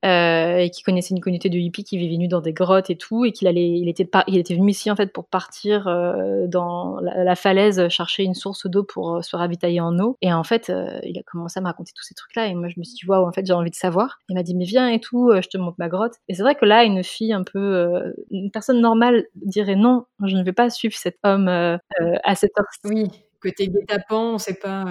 euh, 0.05 0.57
et 0.57 0.69
qui 0.69 0.83
connaissait 0.83 1.15
une 1.15 1.21
communauté 1.21 1.49
de 1.49 1.57
hippies 1.57 1.83
qui 1.83 1.97
vivait 1.97 2.17
nu 2.17 2.27
dans 2.27 2.41
des 2.41 2.53
grottes 2.53 2.89
et 2.89 2.95
tout, 2.95 3.25
et 3.25 3.31
qu'il 3.31 3.47
allait, 3.47 3.67
il 3.67 3.89
était, 3.89 4.07
il 4.27 4.37
était 4.37 4.53
venu 4.53 4.69
ici 4.69 4.91
en 4.91 4.95
fait 4.95 5.11
pour 5.11 5.25
partir 5.25 5.87
euh, 5.87 6.45
dans 6.47 6.99
la, 7.01 7.35
falaise 7.35 7.87
chercher 7.89 8.23
une 8.23 8.35
source 8.35 8.67
d'eau 8.67 8.83
pour 8.83 9.15
euh, 9.15 9.21
se 9.21 9.35
ravitailler 9.35 9.81
en 9.81 9.97
eau. 9.99 10.17
Et 10.21 10.31
en 10.31 10.43
fait, 10.43 10.71
il 11.03 11.17
a 11.17 11.23
commencé 11.23 11.59
à 11.59 11.61
me 11.61 11.67
raconter 11.67 11.93
tous 11.95 12.03
ces 12.03 12.13
trucs-là, 12.13 12.47
et 12.47 12.53
moi 12.53 12.67
je 12.67 12.79
me 12.79 12.83
suis 12.83 12.95
dit 12.95 13.05
waouh, 13.07 13.27
en 13.27 13.31
fait 13.31 13.45
j'ai 13.45 13.53
envie 13.53 13.71
de 13.71 13.75
savoir. 13.75 14.19
Il 14.29 14.35
m'a 14.35 14.43
dit 14.43 14.55
mais 14.55 14.65
viens 14.65 14.89
et 14.89 14.99
tout, 14.99 15.31
je 15.33 15.47
te 15.47 15.57
montre 15.57 15.77
ma 15.79 15.89
grotte. 15.89 16.13
Et 16.27 16.35
c'est 16.35 16.43
vrai 16.43 16.55
que 16.55 16.65
là, 16.65 16.83
une 16.83 17.03
fille 17.03 17.33
un 17.33 17.43
peu, 17.43 18.13
une 18.29 18.51
personne 18.51 18.81
normale 18.81 19.25
dirait 19.35 19.75
non, 19.75 20.05
je 20.23 20.35
ne 20.35 20.43
vais 20.43 20.53
pas 20.53 20.69
suivre 20.69 20.95
cet 20.95 21.17
homme 21.23 21.47
à 21.47 22.35
cette 22.35 22.51
heure. 22.59 22.65
Oui, 22.83 23.07
côté 23.41 23.67
guet-apens, 23.67 24.33
on 24.35 24.37
sait 24.37 24.55
pas. 24.55 24.85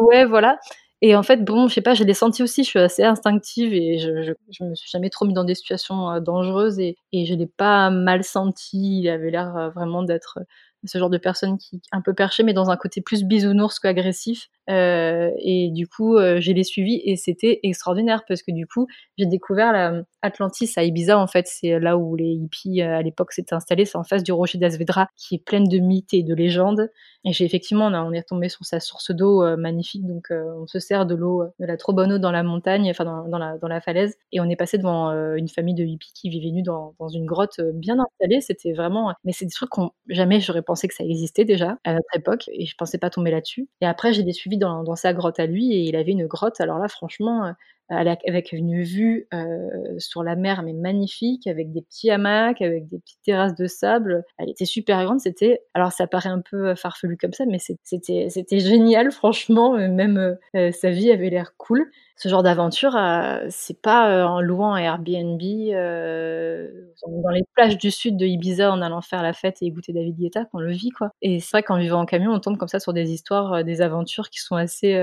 Ouais, 0.00 0.24
voilà. 0.24 0.58
Et 1.06 1.14
en 1.14 1.22
fait, 1.22 1.44
bon, 1.44 1.68
je 1.68 1.74
sais 1.74 1.82
pas, 1.82 1.92
j'ai 1.92 2.06
des 2.06 2.14
sentis 2.14 2.42
aussi, 2.42 2.64
je 2.64 2.68
suis 2.70 2.78
assez 2.78 3.04
instinctive 3.04 3.74
et 3.74 3.98
je, 3.98 4.22
je, 4.22 4.32
je, 4.48 4.64
me 4.64 4.74
suis 4.74 4.88
jamais 4.88 5.10
trop 5.10 5.26
mis 5.26 5.34
dans 5.34 5.44
des 5.44 5.54
situations 5.54 6.10
euh, 6.10 6.18
dangereuses 6.18 6.78
et, 6.78 6.96
et 7.12 7.26
je 7.26 7.34
l'ai 7.34 7.46
pas 7.46 7.90
mal 7.90 8.24
senti. 8.24 9.00
Il 9.00 9.08
avait 9.10 9.30
l'air 9.30 9.54
euh, 9.54 9.68
vraiment 9.68 10.02
d'être 10.02 10.38
euh, 10.40 10.44
ce 10.86 10.96
genre 10.96 11.10
de 11.10 11.18
personne 11.18 11.58
qui 11.58 11.82
un 11.92 12.00
peu 12.00 12.14
perché, 12.14 12.42
mais 12.42 12.54
dans 12.54 12.70
un 12.70 12.78
côté 12.78 13.02
plus 13.02 13.22
bisounours 13.22 13.80
qu'agressif. 13.80 14.48
Euh, 14.70 15.30
et 15.38 15.70
du 15.70 15.86
coup, 15.86 16.16
euh, 16.16 16.40
j'ai 16.40 16.54
les 16.54 16.64
suivis 16.64 17.00
et 17.04 17.16
c'était 17.16 17.60
extraordinaire 17.62 18.22
parce 18.26 18.42
que 18.42 18.50
du 18.50 18.66
coup, 18.66 18.86
j'ai 19.18 19.26
découvert 19.26 19.72
la 19.72 20.02
Atlantis 20.22 20.72
à 20.76 20.84
Ibiza. 20.84 21.18
En 21.18 21.26
fait, 21.26 21.46
c'est 21.46 21.78
là 21.78 21.98
où 21.98 22.16
les 22.16 22.32
hippies 22.32 22.80
euh, 22.80 22.96
à 22.96 23.02
l'époque 23.02 23.32
s'étaient 23.32 23.54
installés. 23.54 23.84
C'est 23.84 23.98
en 23.98 24.04
face 24.04 24.22
du 24.22 24.32
rocher 24.32 24.58
d'Asvedra 24.58 25.08
qui 25.16 25.34
est 25.34 25.44
pleine 25.44 25.68
de 25.68 25.78
mythes 25.78 26.14
et 26.14 26.22
de 26.22 26.34
légendes. 26.34 26.90
Et 27.26 27.32
j'ai 27.32 27.44
effectivement, 27.44 27.86
on, 27.86 28.12
est 28.12 28.20
retombé 28.20 28.48
sur 28.48 28.64
sa 28.64 28.80
source 28.80 29.10
d'eau 29.10 29.56
magnifique. 29.56 30.06
Donc, 30.06 30.28
on 30.30 30.66
se 30.66 30.78
sert 30.78 31.06
de 31.06 31.14
l'eau, 31.14 31.44
de 31.58 31.64
la 31.64 31.78
trop 31.78 31.94
bonne 31.94 32.12
eau 32.12 32.18
dans 32.18 32.30
la 32.30 32.42
montagne, 32.42 32.90
enfin 32.90 33.04
dans, 33.06 33.26
dans, 33.28 33.38
la, 33.38 33.56
dans 33.56 33.68
la 33.68 33.80
falaise. 33.80 34.14
Et 34.30 34.40
on 34.40 34.48
est 34.50 34.56
passé 34.56 34.76
devant 34.76 35.10
une 35.34 35.48
famille 35.48 35.74
de 35.74 35.84
hippies 35.84 36.12
qui 36.14 36.28
vivait 36.28 36.50
nus 36.50 36.62
dans, 36.62 36.94
dans 36.98 37.08
une 37.08 37.24
grotte 37.24 37.60
bien 37.72 37.96
installée. 37.98 38.42
C'était 38.42 38.74
vraiment, 38.74 39.14
mais 39.24 39.32
c'est 39.32 39.46
des 39.46 39.52
trucs 39.52 39.70
qu'on 39.70 39.90
jamais 40.08 40.40
j'aurais 40.40 40.62
pensé 40.62 40.86
que 40.86 40.94
ça 40.94 41.04
existait 41.04 41.46
déjà 41.46 41.78
à 41.84 41.94
notre 41.94 42.14
époque 42.14 42.44
et 42.52 42.66
je 42.66 42.74
pensais 42.76 42.98
pas 42.98 43.08
tomber 43.08 43.30
là-dessus. 43.30 43.68
Et 43.80 43.86
après, 43.86 44.12
j'ai 44.12 44.22
des 44.22 44.32
suivis 44.32 44.53
dans, 44.56 44.96
sa 44.96 45.12
grotte 45.12 45.40
à 45.40 45.46
lui 45.46 45.72
et 45.72 45.80
il 45.80 45.96
avait 45.96 46.12
une 46.12 46.26
grotte. 46.26 46.60
Alors 46.60 46.78
là, 46.78 46.88
franchement, 46.88 47.46
euh, 47.46 47.52
avec 47.88 48.52
une 48.52 48.82
vue 48.82 49.26
euh, 49.34 49.68
sur 49.98 50.22
la 50.22 50.36
mer 50.36 50.62
mais 50.62 50.72
magnifique, 50.72 51.46
avec 51.46 51.72
des 51.72 51.82
petits 51.82 52.10
hamacs, 52.10 52.62
avec 52.62 52.88
des 52.88 52.98
petites 52.98 53.22
terrasses 53.24 53.54
de 53.54 53.66
sable. 53.66 54.24
Elle 54.38 54.50
était 54.50 54.64
super 54.64 55.04
grande. 55.04 55.20
C'était, 55.20 55.60
alors 55.74 55.92
ça 55.92 56.06
paraît 56.06 56.30
un 56.30 56.40
peu 56.40 56.74
farfelu 56.74 57.16
comme 57.16 57.32
ça, 57.32 57.44
mais 57.46 57.58
c'était 57.58 58.28
c'était 58.30 58.60
génial, 58.60 59.12
franchement. 59.12 59.72
Même 59.88 60.36
euh, 60.56 60.70
sa 60.72 60.90
vie 60.90 61.10
avait 61.10 61.30
l'air 61.30 61.54
cool 61.56 61.90
ce 62.16 62.28
genre 62.28 62.44
d'aventure, 62.44 62.96
euh, 62.96 63.44
c'est 63.50 63.80
pas 63.80 64.10
euh, 64.10 64.24
en 64.24 64.40
louant 64.40 64.74
un 64.74 64.78
Airbnb 64.78 65.40
euh, 65.42 66.70
dans 67.06 67.30
les 67.30 67.42
plages 67.54 67.76
du 67.76 67.90
sud 67.90 68.16
de 68.16 68.24
Ibiza 68.24 68.70
en 68.70 68.82
allant 68.82 69.00
faire 69.00 69.22
la 69.22 69.32
fête 69.32 69.56
et 69.62 69.70
goûter 69.70 69.92
David 69.92 70.16
Guetta 70.16 70.44
qu'on 70.44 70.60
le 70.60 70.72
vit 70.72 70.90
quoi. 70.90 71.10
Et 71.22 71.40
c'est 71.40 71.50
vrai 71.50 71.62
qu'en 71.64 71.76
vivant 71.76 72.00
en 72.00 72.06
camion, 72.06 72.32
on 72.32 72.38
tombe 72.38 72.56
comme 72.56 72.68
ça 72.68 72.78
sur 72.78 72.92
des 72.92 73.10
histoires, 73.10 73.64
des 73.64 73.82
aventures 73.82 74.30
qui 74.30 74.40
sont 74.40 74.54
assez 74.54 74.94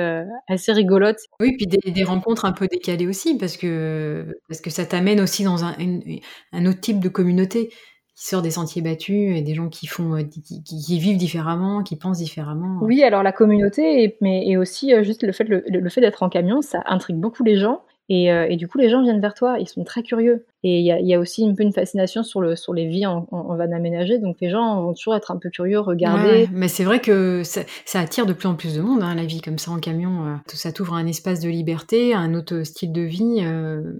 assez 0.47 0.71
rigolotes. 0.71 1.19
Oui, 1.39 1.55
puis 1.57 1.67
des, 1.67 2.03
rencontres 2.03 2.45
un 2.45 2.53
peu 2.53 2.67
décalées 2.71 3.07
aussi 3.07 3.37
parce 3.37 3.57
que 3.57 4.25
parce 4.47 4.61
que 4.61 4.69
ça 4.69 4.85
t'amène 4.85 5.19
aussi 5.21 5.43
dans 5.43 5.63
un, 5.63 5.75
un 6.51 6.65
autre 6.65 6.79
type 6.79 6.99
de 6.99 7.09
communauté 7.09 7.69
qui 8.15 8.27
sort 8.27 8.41
des 8.41 8.51
sentiers 8.51 8.81
battus 8.81 9.37
et 9.37 9.41
des 9.41 9.53
gens 9.53 9.69
qui 9.69 9.87
font, 9.87 10.17
qui, 10.27 10.99
vivent 10.99 11.17
différemment, 11.17 11.81
qui 11.81 11.95
pensent 11.95 12.19
différemment. 12.19 12.79
Oui, 12.81 13.03
alors 13.03 13.23
la 13.23 13.31
communauté, 13.31 14.03
et, 14.03 14.17
mais 14.21 14.47
et 14.47 14.57
aussi 14.57 14.93
juste 15.03 15.23
le 15.23 15.31
fait, 15.31 15.45
le 15.45 15.89
fait 15.89 16.01
d'être 16.01 16.21
en 16.21 16.29
camion, 16.29 16.61
ça 16.61 16.83
intrigue 16.85 17.17
beaucoup 17.17 17.43
les 17.43 17.57
gens. 17.57 17.81
Euh, 18.11 18.45
et, 18.49 18.57
du 18.57 18.67
coup, 18.67 18.77
les 18.77 18.89
gens 18.89 19.01
viennent 19.01 19.21
vers 19.21 19.33
toi, 19.33 19.57
ils 19.59 19.67
sont 19.67 19.83
très 19.83 20.03
curieux. 20.03 20.45
Et 20.63 20.79
il 20.79 20.85
y, 20.85 21.13
a, 21.13 21.19
aussi 21.19 21.47
un 21.47 21.55
peu 21.55 21.63
une 21.63 21.73
fascination 21.73 22.23
sur, 22.23 22.41
le, 22.41 22.55
sur 22.55 22.73
les 22.73 22.87
vies 22.87 23.05
en, 23.05 23.27
en, 23.31 23.55
van 23.55 23.71
aménagé, 23.71 24.19
donc 24.19 24.37
les 24.41 24.49
gens 24.49 24.83
vont 24.83 24.93
toujours 24.93 25.15
être 25.15 25.31
un 25.31 25.37
peu 25.37 25.49
curieux, 25.49 25.79
regarder. 25.79 26.47
mais 26.51 26.67
c'est 26.67 26.83
vrai 26.83 26.99
que 26.99 27.41
ça, 27.43 27.63
attire 27.95 28.25
de 28.25 28.33
plus 28.33 28.47
en 28.47 28.55
plus 28.55 28.75
de 28.75 28.81
monde, 28.81 29.01
hein, 29.01 29.15
la 29.15 29.25
vie 29.25 29.41
comme 29.41 29.57
ça 29.57 29.71
en 29.71 29.79
camion. 29.79 30.25
Euh. 30.25 30.35
ça 30.47 30.71
t'ouvre 30.71 30.93
un 30.93 31.07
espace 31.07 31.39
de 31.39 31.49
liberté, 31.49 32.13
un 32.13 32.35
autre 32.35 32.63
style 32.63 32.91
de 32.91 33.01
vie. 33.01 33.39
Euh. 33.41 33.93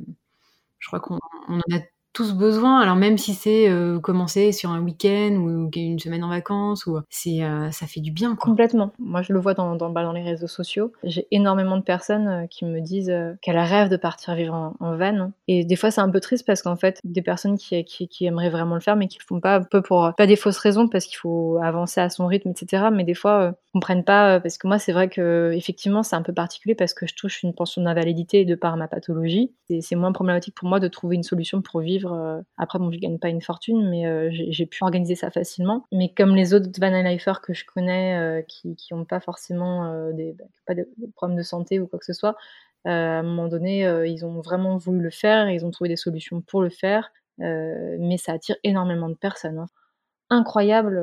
je 0.78 0.88
crois 0.88 1.00
qu'on 1.00 1.18
en 1.48 1.58
a 1.58 1.80
tous 2.14 2.34
besoin. 2.34 2.80
Alors 2.80 2.96
même 2.96 3.18
si 3.18 3.34
c'est 3.34 3.70
euh, 3.70 4.00
commencer 4.00 4.52
sur 4.52 4.70
un 4.70 4.82
week-end 4.82 5.36
ou 5.36 5.70
une 5.74 6.00
semaine 6.00 6.24
en 6.24 6.30
vacances, 6.30 6.86
ou 6.86 7.00
c'est 7.10 7.44
euh, 7.44 7.72
ça 7.72 7.88
fait 7.88 8.02
du 8.02 8.12
bien. 8.12 8.36
Complètement. 8.36 8.92
Moi, 9.00 9.22
je 9.22 9.34
le 9.34 9.40
vois 9.40 9.54
dans, 9.54 9.76
bah, 9.76 10.04
dans 10.04 10.12
les 10.12 10.24
réseaux 10.24 10.48
sociaux. 10.48 10.92
J'ai 11.04 11.28
énormément 11.32 11.78
de 11.78 11.84
personnes 11.84 12.28
euh, 12.28 12.48
qui 12.48 12.66
me 12.66 12.82
disent 12.82 13.14
qu'elles 13.42 13.58
rêvent 13.58 13.90
de 13.90 13.98
partir 13.98 14.36
vivre 14.36 14.74
en, 14.80 14.98
van. 14.98 15.32
Et 15.48 15.66
des 15.66 15.76
fois, 15.76 15.92
c'est 15.92 16.02
un 16.02 16.10
peu 16.10 16.20
triste 16.20 16.46
parce 16.46 16.62
qu'en 16.62 16.76
fait, 16.76 17.00
des 17.04 17.22
personnes 17.22 17.58
qui, 17.58 17.84
qui, 17.86 18.26
aimeraient 18.26 18.50
vraiment 18.50 18.76
le 18.76 18.82
faire, 18.82 18.96
mais 18.96 19.08
qui 19.08 19.18
le 19.20 19.26
font 19.26 19.40
pas, 19.40 19.56
un 19.56 19.64
peu 19.64 19.82
pour 19.82 20.14
pas 20.18 20.28
des 20.28 20.36
fausses 20.36 20.58
raisons 20.58 20.88
parce 20.88 21.06
qu'il 21.06 21.18
faut 21.18 21.60
avancer 21.62 22.02
à 22.02 22.10
son 22.10 22.28
rythme, 22.28 22.50
etc. 22.50 22.86
Mais 22.92 23.04
des 23.04 23.14
fois, 23.14 23.54
comprennent 23.74 24.04
pas 24.04 24.40
parce 24.40 24.58
que 24.58 24.68
moi, 24.68 24.80
c'est 24.80 24.92
vrai 24.92 25.10
que 25.10 25.52
effectivement, 25.56 26.04
c'est 26.04 26.16
un 26.16 26.22
peu 26.22 26.34
particulier 26.34 26.76
parce 26.76 26.94
que 26.94 27.08
je 27.08 27.16
touche 27.16 27.44
une 27.44 27.54
pension 27.54 27.82
d'invalidité 27.82 28.46
de 28.46 28.56
par 28.56 28.78
ma 28.78 28.88
pathologie. 28.88 29.52
C'est 29.82 29.96
moins 29.96 30.12
problématique 30.12 30.56
pour 30.56 30.68
moi 30.68 30.80
de 30.80 30.88
trouver 30.88 31.16
une 31.16 31.24
solution 31.24 31.62
pour 31.62 31.80
vivre 31.80 32.01
euh, 32.06 32.42
après, 32.58 32.80
bon, 32.80 32.92
je 32.92 33.00
gagne 33.00 33.20
pas 33.20 33.30
une 33.30 33.42
fortune, 33.42 33.90
mais 33.90 34.06
euh, 34.06 34.30
j'ai 34.32 34.66
pu 34.66 34.84
organiser 34.84 35.16
ça 35.16 35.32
facilement. 35.32 35.86
Mais 35.92 36.14
comme 36.14 36.36
les 36.36 36.54
autres 36.54 36.70
vanlifers 36.80 37.42
que 37.42 37.54
je 37.54 37.66
connais, 37.66 38.18
euh, 38.18 38.42
qui 38.44 38.76
n'ont 38.92 39.06
pas 39.06 39.20
forcément 39.20 40.12
des, 40.12 40.34
bah, 40.34 40.46
pas 40.66 40.76
de, 40.76 40.88
problèmes 41.16 41.38
de 41.38 41.44
santé 41.44 41.80
ou 41.80 41.88
quoi 41.88 42.00
que 42.00 42.06
ce 42.06 42.14
soit, 42.14 42.36
à 42.86 43.20
un 43.20 43.24
moment 43.24 43.48
donné, 43.48 43.84
ils 44.08 44.26
ont 44.26 44.42
vraiment 44.42 44.78
voulu 44.78 45.02
le 45.02 45.12
faire, 45.12 45.50
ils 45.50 45.66
ont 45.66 45.72
trouvé 45.72 45.90
des 45.90 45.96
solutions 45.96 46.42
pour 46.42 46.62
le 46.62 46.70
faire, 46.70 47.12
mais 47.38 48.18
ça 48.18 48.34
attire 48.34 48.56
énormément 48.64 49.10
de 49.10 49.16
personnes. 49.16 49.60
Hein. 49.60 49.68
incroyable 50.30 50.96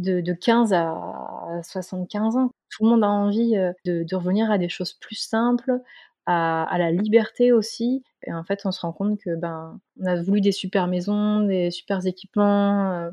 de, 0.00 0.32
15 0.32 0.72
à 0.72 1.60
75 1.62 2.36
ans. 2.36 2.50
Tout 2.70 2.84
le 2.84 2.90
monde 2.90 3.04
a 3.04 3.08
envie 3.08 3.52
de, 3.84 4.04
de, 4.04 4.16
revenir 4.16 4.50
à 4.50 4.58
des 4.58 4.68
choses 4.68 4.94
plus 4.94 5.14
simples, 5.14 5.80
à, 6.26 6.76
la 6.78 6.90
liberté 6.90 7.52
aussi. 7.52 8.02
Et 8.26 8.32
en 8.32 8.44
fait, 8.44 8.60
on 8.64 8.72
se 8.72 8.80
rend 8.80 8.92
compte 8.92 9.18
que 9.20 9.34
ben, 9.36 9.80
on 10.00 10.06
a 10.06 10.22
voulu 10.22 10.40
des 10.40 10.52
super 10.52 10.86
maisons, 10.86 11.40
des 11.40 11.70
super 11.70 12.04
équipements. 12.06 12.92
Euh, 12.92 13.10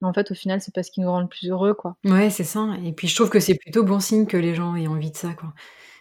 en 0.00 0.12
fait, 0.12 0.30
au 0.30 0.34
final, 0.34 0.60
c'est 0.60 0.74
pas 0.74 0.82
ce 0.82 0.90
qui 0.90 1.00
nous 1.00 1.10
rend 1.10 1.20
le 1.20 1.28
plus 1.28 1.48
heureux, 1.50 1.74
quoi. 1.74 1.96
Ouais, 2.04 2.30
c'est 2.30 2.44
ça. 2.44 2.66
Et 2.84 2.92
puis, 2.92 3.08
je 3.08 3.14
trouve 3.14 3.30
que 3.30 3.40
c'est 3.40 3.56
plutôt 3.56 3.84
bon 3.84 4.00
signe 4.00 4.26
que 4.26 4.36
les 4.36 4.54
gens 4.54 4.76
aient 4.76 4.86
envie 4.86 5.10
de 5.10 5.16
ça, 5.16 5.34
quoi. 5.34 5.52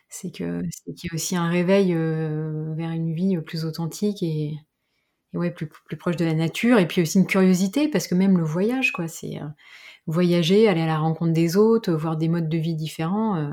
C'est 0.10 0.32
que 0.32 0.62
c'est 0.70 0.94
qu'il 0.94 1.10
y 1.10 1.14
a 1.14 1.16
aussi 1.16 1.36
un 1.36 1.50
réveil 1.50 1.94
euh, 1.94 2.74
vers 2.76 2.92
une 2.92 3.14
vie 3.14 3.38
plus 3.42 3.66
authentique 3.66 4.24
et, 4.24 4.54
ouais, 5.34 5.52
plus, 5.52 5.68
plus 5.68 5.98
proche 5.98 6.16
de 6.16 6.24
la 6.24 6.34
nature. 6.34 6.80
Et 6.80 6.88
puis 6.88 7.02
aussi 7.02 7.20
une 7.20 7.28
curiosité, 7.28 7.90
parce 7.90 8.08
que 8.08 8.16
même 8.16 8.38
le 8.38 8.46
voyage, 8.46 8.94
quoi, 8.94 9.10
c'est 9.10 9.42
euh, 9.42 9.48
voyager, 10.06 10.70
aller 10.70 10.82
à 10.82 10.86
la 10.86 11.00
rencontre 11.00 11.34
des 11.34 11.58
autres, 11.58 11.92
voir 11.92 12.16
des 12.16 12.30
modes 12.30 12.48
de 12.48 12.58
vie 12.58 12.76
différents 12.76 13.52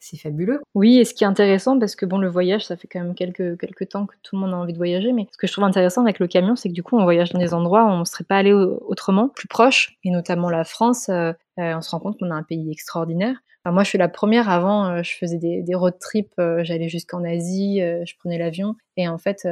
c'est 0.00 0.16
fabuleux. 0.16 0.60
Oui, 0.74 0.98
et 0.98 1.04
ce 1.04 1.14
qui 1.14 1.24
est 1.24 1.26
intéressant, 1.26 1.78
parce 1.78 1.94
que 1.94 2.06
bon, 2.06 2.18
le 2.18 2.28
voyage, 2.28 2.64
ça 2.64 2.76
fait 2.76 2.88
quand 2.88 3.00
même 3.00 3.14
quelques, 3.14 3.88
temps 3.88 4.06
que 4.06 4.14
tout 4.22 4.34
le 4.34 4.40
monde 4.40 4.54
a 4.54 4.56
envie 4.56 4.72
de 4.72 4.78
voyager, 4.78 5.12
mais 5.12 5.26
ce 5.30 5.36
que 5.36 5.46
je 5.46 5.52
trouve 5.52 5.64
intéressant 5.64 6.02
avec 6.02 6.18
le 6.18 6.26
camion, 6.26 6.56
c'est 6.56 6.70
que 6.70 6.74
du 6.74 6.82
coup, 6.82 6.98
on 6.98 7.04
voyage 7.04 7.30
dans 7.30 7.38
des 7.38 7.54
endroits 7.54 7.84
où 7.84 7.88
on 7.88 8.00
ne 8.00 8.04
serait 8.04 8.24
pas 8.24 8.38
allé 8.38 8.52
autrement, 8.52 9.28
plus 9.28 9.46
proches, 9.46 9.98
et 10.02 10.10
notamment 10.10 10.48
la 10.48 10.64
France, 10.64 11.10
euh, 11.10 11.32
euh, 11.58 11.76
on 11.76 11.82
se 11.82 11.90
rend 11.90 12.00
compte 12.00 12.18
qu'on 12.18 12.30
a 12.30 12.34
un 12.34 12.42
pays 12.42 12.72
extraordinaire. 12.72 13.36
moi, 13.66 13.84
je 13.84 13.90
suis 13.90 13.98
la 13.98 14.08
première. 14.08 14.48
Avant, 14.48 14.86
euh, 14.86 15.02
je 15.02 15.14
faisais 15.14 15.38
des, 15.38 15.74
road 15.74 15.98
trips, 16.00 16.40
j'allais 16.62 16.88
jusqu'en 16.88 17.22
Asie, 17.22 17.80
je 17.80 18.14
prenais 18.18 18.38
l'avion, 18.38 18.74
et 18.96 19.06
en 19.06 19.18
fait, 19.18 19.46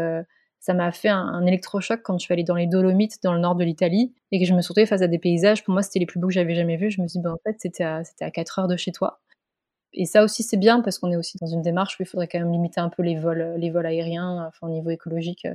ça 0.60 0.74
m'a 0.74 0.92
fait 0.92 1.08
un, 1.08 1.46
électrochoc 1.46 2.00
quand 2.02 2.18
je 2.18 2.24
suis 2.24 2.32
allée 2.32 2.44
dans 2.44 2.56
les 2.56 2.66
Dolomites, 2.66 3.22
dans 3.22 3.34
le 3.34 3.40
nord 3.40 3.54
de 3.54 3.64
l'Italie, 3.64 4.14
et 4.32 4.40
que 4.40 4.46
je 4.46 4.54
me 4.54 4.62
suis 4.62 4.68
retrouvée 4.68 4.86
face 4.86 5.02
à 5.02 5.08
des 5.08 5.18
paysages. 5.18 5.62
Pour 5.62 5.72
moi, 5.72 5.82
c'était 5.82 5.98
les 5.98 6.06
plus 6.06 6.20
beaux 6.20 6.28
que 6.28 6.34
j'avais 6.34 6.54
jamais 6.54 6.76
vus. 6.76 6.90
Je 6.90 7.02
me 7.02 7.06
suis 7.06 7.18
dit, 7.18 7.22
ben, 7.22 7.32
en 7.32 7.38
fait, 7.44 7.56
c'était 7.58 7.84
à, 7.84 8.02
à 8.20 8.30
4 8.30 8.58
heures 8.58 8.68
de 8.68 8.76
chez 8.76 8.92
toi. 8.92 9.20
Et 9.92 10.04
ça 10.04 10.22
aussi, 10.22 10.42
c'est 10.42 10.56
bien 10.56 10.80
parce 10.80 10.98
qu'on 10.98 11.10
est 11.10 11.16
aussi 11.16 11.38
dans 11.38 11.46
une 11.46 11.62
démarche 11.62 11.98
où 11.98 12.02
il 12.02 12.06
faudrait 12.06 12.28
quand 12.28 12.38
même 12.38 12.52
limiter 12.52 12.80
un 12.80 12.88
peu 12.88 13.02
les 13.02 13.16
vols, 13.16 13.54
les 13.56 13.70
vols 13.70 13.86
aériens, 13.86 14.46
enfin, 14.48 14.68
au 14.68 14.70
niveau 14.70 14.90
écologique. 14.90 15.46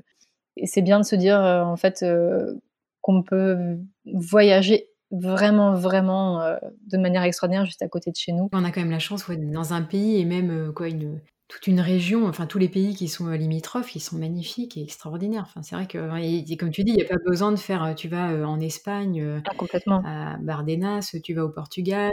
Et 0.58 0.68
c'est 0.68 0.82
bien 0.82 1.00
de 1.00 1.06
se 1.06 1.16
dire, 1.16 1.40
euh, 1.40 1.64
en 1.64 1.78
fait, 1.78 2.04
euh, 2.04 2.54
qu'on 3.02 3.24
peut 3.24 3.78
voyager 4.06 4.88
vraiment, 5.12 5.74
vraiment 5.74 6.42
euh, 6.42 6.58
de 6.88 6.98
manière 6.98 7.24
extraordinaire 7.24 7.66
juste 7.66 7.82
à 7.82 7.88
côté 7.88 8.12
de 8.12 8.16
chez 8.16 8.32
nous. 8.32 8.50
On 8.54 8.64
a 8.64 8.72
quand 8.72 8.82
même 8.82 8.92
la 8.92 9.00
chance 9.00 9.28
d'être 9.30 9.52
dans 9.52 9.74
un 9.74 9.82
pays 9.82 10.20
et 10.20 10.26
même 10.26 10.72
quoi, 10.74 10.88
une, 10.88 11.20
toute 11.48 11.68
une 11.68 11.82
région, 11.82 12.26
enfin 12.28 12.48
tous 12.48 12.58
les 12.58 12.70
pays 12.70 12.96
qui 12.96 13.08
sont 13.08 13.30
limitrophes, 13.30 13.96
ils 13.96 14.00
sont 14.00 14.18
magnifiques 14.18 14.78
et 14.78 14.84
extraordinaires. 14.84 15.46
Enfin, 15.46 15.62
c'est 15.62 15.76
vrai 15.76 15.86
que, 15.86 16.56
comme 16.56 16.72
tu 16.72 16.84
dis, 16.84 16.94
il 16.94 16.96
n'y 16.96 17.04
a 17.04 17.08
pas 17.08 17.20
besoin 17.24 17.52
de 17.52 17.58
faire, 17.58 17.94
tu 17.96 18.08
vas 18.08 18.30
en 18.48 18.60
Espagne, 18.60 19.42
ah, 19.46 19.56
complètement. 19.56 20.02
à 20.06 20.38
Bardenas, 20.38 21.16
tu 21.24 21.34
vas 21.34 21.46
au 21.46 21.50
Portugal, 21.50 22.12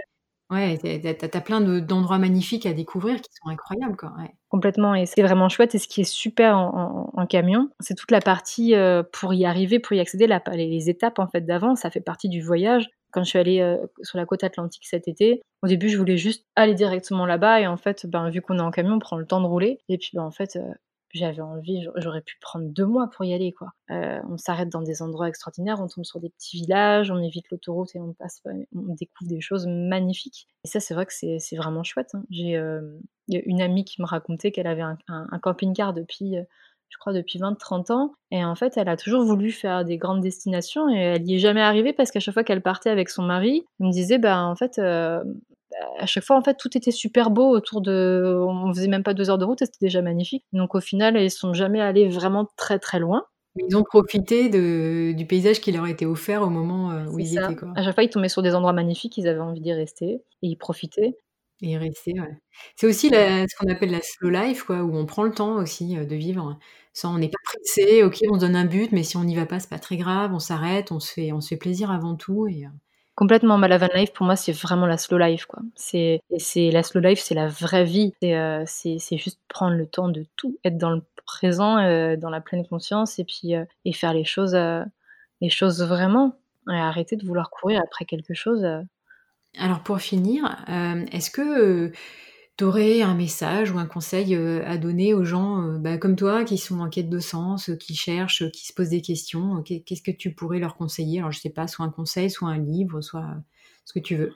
Ouais, 0.51 0.77
tu 0.79 1.37
as 1.37 1.41
plein 1.41 1.61
d'endroits 1.61 2.19
magnifiques 2.19 2.67
à 2.67 2.73
découvrir 2.73 3.21
qui 3.21 3.31
sont 3.33 3.49
incroyables, 3.49 3.97
quoi, 3.97 4.13
Complètement 4.49 4.97
et 4.97 5.07
c'est 5.07 5.23
vraiment 5.23 5.49
chouette 5.49 5.77
et 5.77 5.79
ce 5.79 5.87
qui 5.87 6.01
est 6.01 6.05
super 6.05 6.59
en 6.59 7.27
camion, 7.27 7.71
c'est 7.79 7.95
toute 7.95 8.11
la 8.11 8.21
partie, 8.21 8.75
euh, 8.75 9.05
pour 9.13 9.33
y 9.33 9.45
arriver, 9.45 9.79
pour 9.79 9.93
y 9.93 10.01
accéder, 10.01 10.27
les 10.55 10.91
étapes, 10.91 11.21
en 11.21 11.29
fait, 11.29 11.43
d'avant, 11.47 11.77
ça 11.77 11.91
fait 11.91 12.01
partie 12.01 12.29
du 12.29 12.43
voyage. 12.43 12.91
Quand 13.13 13.23
je 13.23 13.29
suis 13.29 13.39
allée, 13.39 13.61
euh, 13.61 13.77
sur 14.03 14.19
la 14.19 14.27
côte 14.27 14.43
atlantique 14.43 14.87
cet 14.87 15.07
été, 15.07 15.41
au 15.63 15.69
début, 15.69 15.89
je 15.89 15.99
voulais 15.99 16.17
juste 16.17 16.45
aller 16.57 16.75
directement 16.75 17.27
là-bas 17.27 17.61
et 17.61 17.67
en 17.67 17.77
fait, 17.77 18.07
ben, 18.07 18.29
vu 18.31 18.41
qu'on 18.41 18.59
est 18.59 18.63
en 18.63 18.71
camion, 18.71 18.95
on 18.95 18.99
prend 18.99 19.17
le 19.19 19.27
temps 19.27 19.41
de 19.41 19.47
rouler 19.47 19.79
et 19.89 19.99
puis, 19.99 20.11
ben, 20.15 20.23
en 20.23 20.31
fait, 20.33 20.57
euh, 20.57 20.63
j'avais 21.19 21.41
envie, 21.41 21.87
j'aurais 21.97 22.21
pu 22.21 22.37
prendre 22.41 22.67
deux 22.67 22.87
mois 22.87 23.09
pour 23.11 23.25
y 23.25 23.35
aller, 23.35 23.53
quoi. 23.53 23.73
Euh, 23.91 24.21
on 24.29 24.37
s'arrête 24.37 24.69
dans 24.69 24.83
des 24.83 25.03
endroits 25.03 25.29
extraordinaires, 25.29 25.81
on 25.81 25.89
tombe 25.89 26.05
sur 26.05 26.21
des 26.21 26.31
petits 26.31 26.59
villages, 26.59 27.11
on 27.11 27.19
évite 27.19 27.51
l'autoroute 27.51 27.95
et 27.95 28.01
on 28.01 28.13
passe, 28.13 28.43
on 28.47 28.95
découvre 28.95 29.29
des 29.29 29.41
choses 29.41 29.67
magnifiques. 29.67 30.47
Et 30.65 30.69
ça, 30.69 30.81
c'est 30.81 30.95
vrai 30.95 31.07
que 31.07 31.13
c'est 31.13 31.57
vraiment 31.57 31.83
chouette. 31.83 32.11
Hein. 32.15 32.23
J'ai 32.31 32.57
euh, 32.57 32.99
une 33.29 33.61
amie 33.61 33.85
qui 33.85 34.01
me 34.01 34.07
racontait 34.07 34.53
qu'elle 34.53 34.67
avait 34.67 34.83
un, 34.83 35.39
camping-car 35.43 35.95
depuis, 35.95 36.37
euh, 36.37 36.43
je 36.89 36.99
crois, 36.99 37.13
depuis 37.13 37.39
20-30 37.39 37.93
ans. 37.93 38.13
Et 38.31 38.45
en 38.45 38.55
fait, 38.55 38.77
elle 38.77 38.89
a 38.89 38.97
toujours 38.97 39.25
voulu 39.25 39.51
faire 39.51 39.85
des 39.85 39.99
grandes 39.99 40.21
destinations 40.21 40.89
et 40.89 40.99
elle 40.99 41.23
n'y 41.23 41.35
est 41.35 41.39
jamais 41.39 41.63
arrivée 41.63 41.93
parce 41.93 42.11
qu'à 42.11 42.21
chaque 42.21 42.35
fois 42.35 42.45
qu'elle 42.45 42.63
partait 42.63 42.91
avec 42.91 43.09
son 43.09 43.23
mari, 43.23 43.65
elle 43.81 43.87
me 43.87 43.93
disait, 43.93 44.19
bah, 44.19 44.45
en 44.45 44.55
fait, 44.55 44.81
à 45.99 46.07
chaque 46.07 46.25
fois, 46.25 46.37
en 46.37 46.43
fait, 46.43 46.57
tout 46.57 46.77
était 46.77 46.91
super 46.91 47.31
beau 47.31 47.49
autour 47.51 47.81
de. 47.81 48.43
On 48.47 48.73
faisait 48.73 48.89
même 48.89 49.03
pas 49.03 49.15
deux 49.15 49.31
heures 49.31 49.39
de 49.39 49.45
route 49.45 49.63
et 49.63 49.67
c'était 49.67 49.87
déjà 49.87 50.03
magnifique. 50.03 50.45
Donc 50.53 50.75
au 50.75 50.81
final, 50.81 51.17
ils 51.17 51.31
sont 51.31 51.55
jamais 51.55 51.81
allés 51.81 52.09
vraiment 52.09 52.49
très 52.57 52.79
très 52.79 52.99
loin. 52.99 53.25
Ils 53.57 53.77
ont 53.77 53.83
profité 53.83 54.49
de, 54.49 55.13
du 55.13 55.27
paysage 55.27 55.61
qui 55.61 55.73
leur 55.73 55.87
était 55.87 56.07
offert 56.07 56.43
au 56.43 56.51
moment 56.51 56.93
euh, 56.93 57.07
où 57.07 57.19
ils 57.19 57.37
étaient. 57.37 57.57
Quoi. 57.57 57.73
À 57.75 57.83
chaque 57.83 57.95
fois, 57.95 58.05
ils 58.05 58.11
tombaient 58.11 58.29
sur 58.29 58.43
des 58.43 58.55
endroits 58.55 58.73
magnifiques, 58.73 59.19
ils 59.19 59.27
avaient 59.27 59.41
envie 59.41 59.61
d'y 59.61 59.73
rester 59.73 60.07
et 60.13 60.23
ils 60.43 60.57
profitaient. 60.57 61.17
Et 61.63 61.77
rester, 61.77 62.19
ouais. 62.19 62.39
C'est 62.77 62.87
aussi 62.87 63.09
ce 63.09 63.57
qu'on 63.57 63.71
appelle 63.71 63.91
la 63.91 64.01
slow 64.01 64.31
life, 64.31 64.63
quoi, 64.63 64.83
où 64.83 64.97
on 64.97 65.05
prend 65.05 65.25
le 65.25 65.33
temps 65.33 65.57
aussi 65.57 65.99
euh, 65.99 66.07
de 66.07 66.15
vivre. 66.15 66.59
Sans, 66.95 67.15
on 67.15 67.19
n'est 67.19 67.29
pas 67.29 67.39
pressé, 67.45 68.03
ok, 68.03 68.19
on 68.31 68.35
se 68.37 68.41
donne 68.41 68.57
un 68.57 68.65
but, 68.65 68.93
mais 68.93 69.03
si 69.03 69.17
on 69.17 69.25
n'y 69.25 69.37
va 69.37 69.47
pas, 69.47 69.61
c'est 69.61 69.69
pas 69.69 69.79
très 69.79 69.97
grave, 69.97 70.33
on 70.33 70.39
s'arrête, 70.39 70.91
on 70.91 71.01
se 71.01 71.13
fait, 71.13 71.33
on 71.33 71.41
se 71.41 71.49
fait 71.49 71.57
plaisir 71.57 71.91
avant 71.91 72.17
tout. 72.17 72.47
Et, 72.49 72.65
euh, 72.65 72.69
Complètement, 73.21 73.59
ma 73.59 73.69
la 73.69 73.77
van 73.77 73.89
life 73.95 74.15
pour 74.15 74.25
moi 74.25 74.35
c'est 74.35 74.53
vraiment 74.53 74.87
la 74.87 74.97
slow 74.97 75.19
life 75.19 75.45
quoi. 75.45 75.61
C'est 75.75 76.23
c'est 76.39 76.71
la 76.71 76.83
slow 76.83 77.03
life, 77.03 77.19
c'est 77.19 77.35
la 77.35 77.49
vraie 77.49 77.85
vie. 77.85 78.15
C'est 78.23 78.35
euh, 78.35 78.65
c'est 78.65 79.19
juste 79.19 79.39
prendre 79.47 79.77
le 79.77 79.85
temps 79.85 80.09
de 80.09 80.25
tout, 80.37 80.59
être 80.65 80.79
dans 80.79 80.89
le 80.89 81.03
présent, 81.27 81.77
euh, 81.77 82.17
dans 82.17 82.31
la 82.31 82.41
pleine 82.41 82.67
conscience 82.67 83.19
et 83.19 83.25
puis 83.25 83.55
euh, 83.55 83.67
et 83.85 83.93
faire 83.93 84.15
les 84.15 84.25
choses 84.25 84.57
les 85.43 85.51
choses 85.51 85.83
vraiment 85.83 86.39
et 86.71 86.73
arrêter 86.73 87.17
de 87.17 87.27
vouloir 87.27 87.51
courir 87.51 87.83
après 87.85 88.07
quelque 88.07 88.33
chose. 88.33 88.67
Alors 89.59 89.81
pour 89.81 90.01
finir, 90.01 90.65
est-ce 91.13 91.31
que 91.31 91.93
tu 92.61 93.03
un 93.03 93.15
message 93.15 93.71
ou 93.71 93.79
un 93.79 93.87
conseil 93.87 94.35
euh, 94.35 94.63
à 94.67 94.77
donner 94.77 95.15
aux 95.15 95.25
gens 95.25 95.63
euh, 95.63 95.79
bah, 95.79 95.97
comme 95.97 96.15
toi 96.15 96.45
qui 96.45 96.59
sont 96.59 96.81
en 96.81 96.91
quête 96.91 97.09
de 97.09 97.19
sens, 97.19 97.71
euh, 97.71 97.77
qui 97.77 97.95
cherchent, 97.95 98.51
qui 98.51 98.67
se 98.67 98.75
posent 98.75 98.91
des 98.91 99.01
questions 99.01 99.63
Qu'est-ce 99.63 100.03
que 100.03 100.11
tu 100.11 100.35
pourrais 100.35 100.59
leur 100.59 100.77
conseiller? 100.77 101.21
Alors, 101.21 101.33
je 101.33 101.41
sais 101.41 101.51
pas, 101.51 101.67
soit 101.67 101.87
un 101.87 101.91
conseil, 101.91 102.31
soit 102.31 102.49
un 102.49 102.59
livre, 102.59 103.01
soit 103.01 103.27
ce 103.87 103.95
que 103.95 103.99
tu 103.99 104.17
veux. 104.17 104.35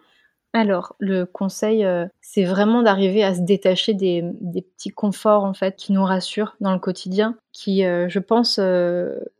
Alors, 0.54 0.97
le 1.00 1.25
conseil, 1.26 1.85
c'est 2.21 2.45
vraiment 2.45 2.83
d'arriver 2.83 3.25
à 3.25 3.35
se 3.35 3.40
détacher 3.40 3.93
des, 3.93 4.23
petits 4.52 4.90
conforts 4.90 5.43
en 5.43 5.52
fait 5.52 5.75
qui 5.76 5.93
nous 5.93 6.04
rassurent 6.04 6.57
dans 6.61 6.73
le 6.73 6.78
quotidien, 6.78 7.37
qui, 7.52 7.81
je 7.83 8.19
pense, 8.21 8.61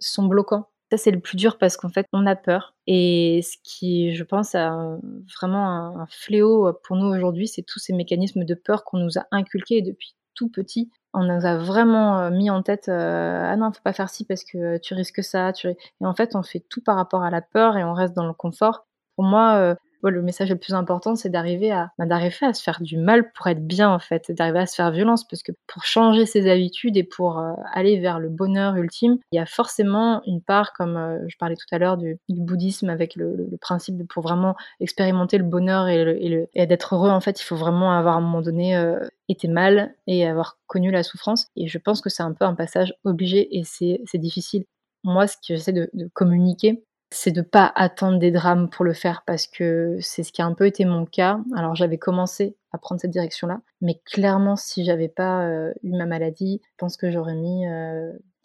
sont 0.01 0.27
bloquants 0.27 0.69
c'est 0.97 1.11
le 1.11 1.21
plus 1.21 1.37
dur 1.37 1.59
parce 1.59 1.77
qu'en 1.77 1.89
fait, 1.89 2.07
on 2.13 2.27
a 2.27 2.37
peur. 2.37 2.75
Et 2.87 3.41
ce 3.43 3.57
qui, 3.63 4.15
je 4.15 4.25
pense, 4.25 4.55
a 4.55 4.99
vraiment 5.39 6.01
un, 6.01 6.07
fléau 6.07 6.73
pour 6.85 6.97
nous 6.97 7.07
aujourd'hui, 7.07 7.49
c'est 7.49 7.63
tous 7.63 7.79
ces 7.79 7.93
mécanismes 7.93 8.45
de 8.45 8.55
peur 8.55 8.85
qu'on 8.85 8.99
nous 8.99 9.19
a 9.19 9.27
inculqués 9.31 9.83
depuis 9.83 10.15
tout 10.35 10.49
petit. 10.49 10.91
on 11.13 11.23
nous 11.23 11.47
a 11.47 11.57
vraiment 11.57 12.31
mis 12.31 12.51
en 12.51 12.63
tête 12.63 12.89
ah 12.89 13.57
non, 13.57 13.73
faut 13.73 13.83
pas 13.85 13.93
faire 13.93 14.11
ci 14.11 14.25
parce 14.25 14.45
que 14.45 14.79
tu 14.79 14.95
risques 14.95 15.23
ça. 15.23 15.53
Et 15.65 15.77
en 16.01 16.15
fait, 16.15 16.35
on 16.35 16.43
fait 16.43 16.65
tout 16.69 16.83
par 16.83 16.97
rapport 16.97 17.23
à 17.23 17.31
la 17.31 17.41
peur 17.43 17.77
et 17.77 17.85
on 17.85 17.95
reste 17.95 18.15
dans 18.15 18.27
le 18.27 18.33
confort. 18.35 18.87
Pour 19.17 19.25
moi, 19.25 19.77
le 20.11 20.23
message 20.23 20.51
le 20.51 20.57
plus 20.57 20.75
important, 20.75 21.15
c'est 21.17 21.29
d'arriver 21.29 21.71
à, 21.71 21.91
bah, 21.99 22.07
d'arriver 22.07 22.35
à 22.43 22.53
se 22.53 22.63
faire 22.63 22.81
du 22.81 22.97
mal 22.97 23.33
pour 23.33 23.47
être 23.47 23.67
bien, 23.67 23.91
en 23.91 23.99
fait, 23.99 24.31
d'arriver 24.33 24.61
à 24.61 24.67
se 24.67 24.75
faire 24.75 24.91
violence, 24.91 25.27
parce 25.27 25.43
que 25.43 25.53
pour 25.67 25.85
changer 25.85 26.27
ses 26.27 26.51
habitudes 26.51 26.97
et 26.97 27.05
pour 27.05 27.39
euh, 27.39 27.53
aller 27.73 27.99
vers 27.99 28.19
le 28.19 28.29
bonheur 28.29 28.77
ultime, 28.77 29.19
il 29.33 29.37
y 29.37 29.39
a 29.39 29.47
forcément 29.47 30.23
une 30.27 30.41
part, 30.41 30.73
comme 30.73 30.97
euh, 30.97 31.19
je 31.29 31.37
parlais 31.37 31.57
tout 31.57 31.67
à 31.73 31.79
l'heure 31.79 31.97
du, 31.97 32.19
bouddhisme, 32.29 32.91
avec 32.91 33.17
le, 33.17 33.49
principe 33.61 33.97
de 33.97 34.05
pour 34.05 34.23
vraiment 34.23 34.57
expérimenter 34.81 35.39
le 35.39 35.45
bonheur 35.45 35.89
et, 35.89 36.49
et, 36.55 36.67
d'être 36.67 36.95
heureux, 36.95 37.11
en 37.11 37.21
fait, 37.21 37.41
il 37.41 37.45
faut 37.45 37.57
vraiment 37.57 37.97
avoir 37.97 38.17
à 38.17 38.19
un 38.19 38.21
moment 38.21 38.43
donné 38.43 38.77
euh, 38.77 38.99
été 39.29 39.49
mal 39.49 39.95
et 40.07 40.27
avoir 40.27 40.59
connu 40.67 40.91
la 40.91 41.03
souffrance. 41.03 41.49
Et 41.57 41.67
je 41.67 41.79
pense 41.79 42.01
que 42.01 42.11
c'est 42.11 42.23
un 42.23 42.33
peu 42.33 42.45
un 42.45 42.55
passage 42.55 42.95
obligé 43.05 43.57
et 43.57 43.65
c'est 43.65 44.19
difficile. 44.19 44.65
Moi, 45.03 45.27
ce 45.27 45.37
que 45.37 45.43
j'essaie 45.49 45.73
de 45.73 45.91
communiquer, 46.15 46.85
c'est 47.15 47.31
de 47.31 47.43
pas 47.43 47.73
attendre 47.77 48.19
des 48.19 48.33
drames 48.33 48.69
pour 48.69 48.85
le 48.85 48.93
faire 48.93 49.23
parce 49.25 49.47
que 49.47 49.97
c'est 50.01 50.25
ce 50.25 50.33
qui 50.33 50.43
a 50.43 50.47
un 50.47 50.53
peu 50.53 50.67
été 50.67 50.85
mon 50.85 51.07
cas. 51.07 51.39
Alors 51.55 51.75
j'avais 51.75 51.97
commencé 51.97 52.57
à 52.73 52.79
prendre 52.79 53.01
cette 53.01 53.13
direction-là, 53.13 53.61
mais 53.81 54.01
clairement 54.05 54.57
si 54.57 54.85
j'avais 54.85 55.09
pas 55.09 55.47
euh, 55.47 55.73
eu 55.85 55.93
ma 55.93 56.07
maladie, 56.07 56.61
je 56.65 56.75
pense 56.77 56.97
que 56.97 57.11
j'aurais 57.11 57.37
mis 57.37 57.67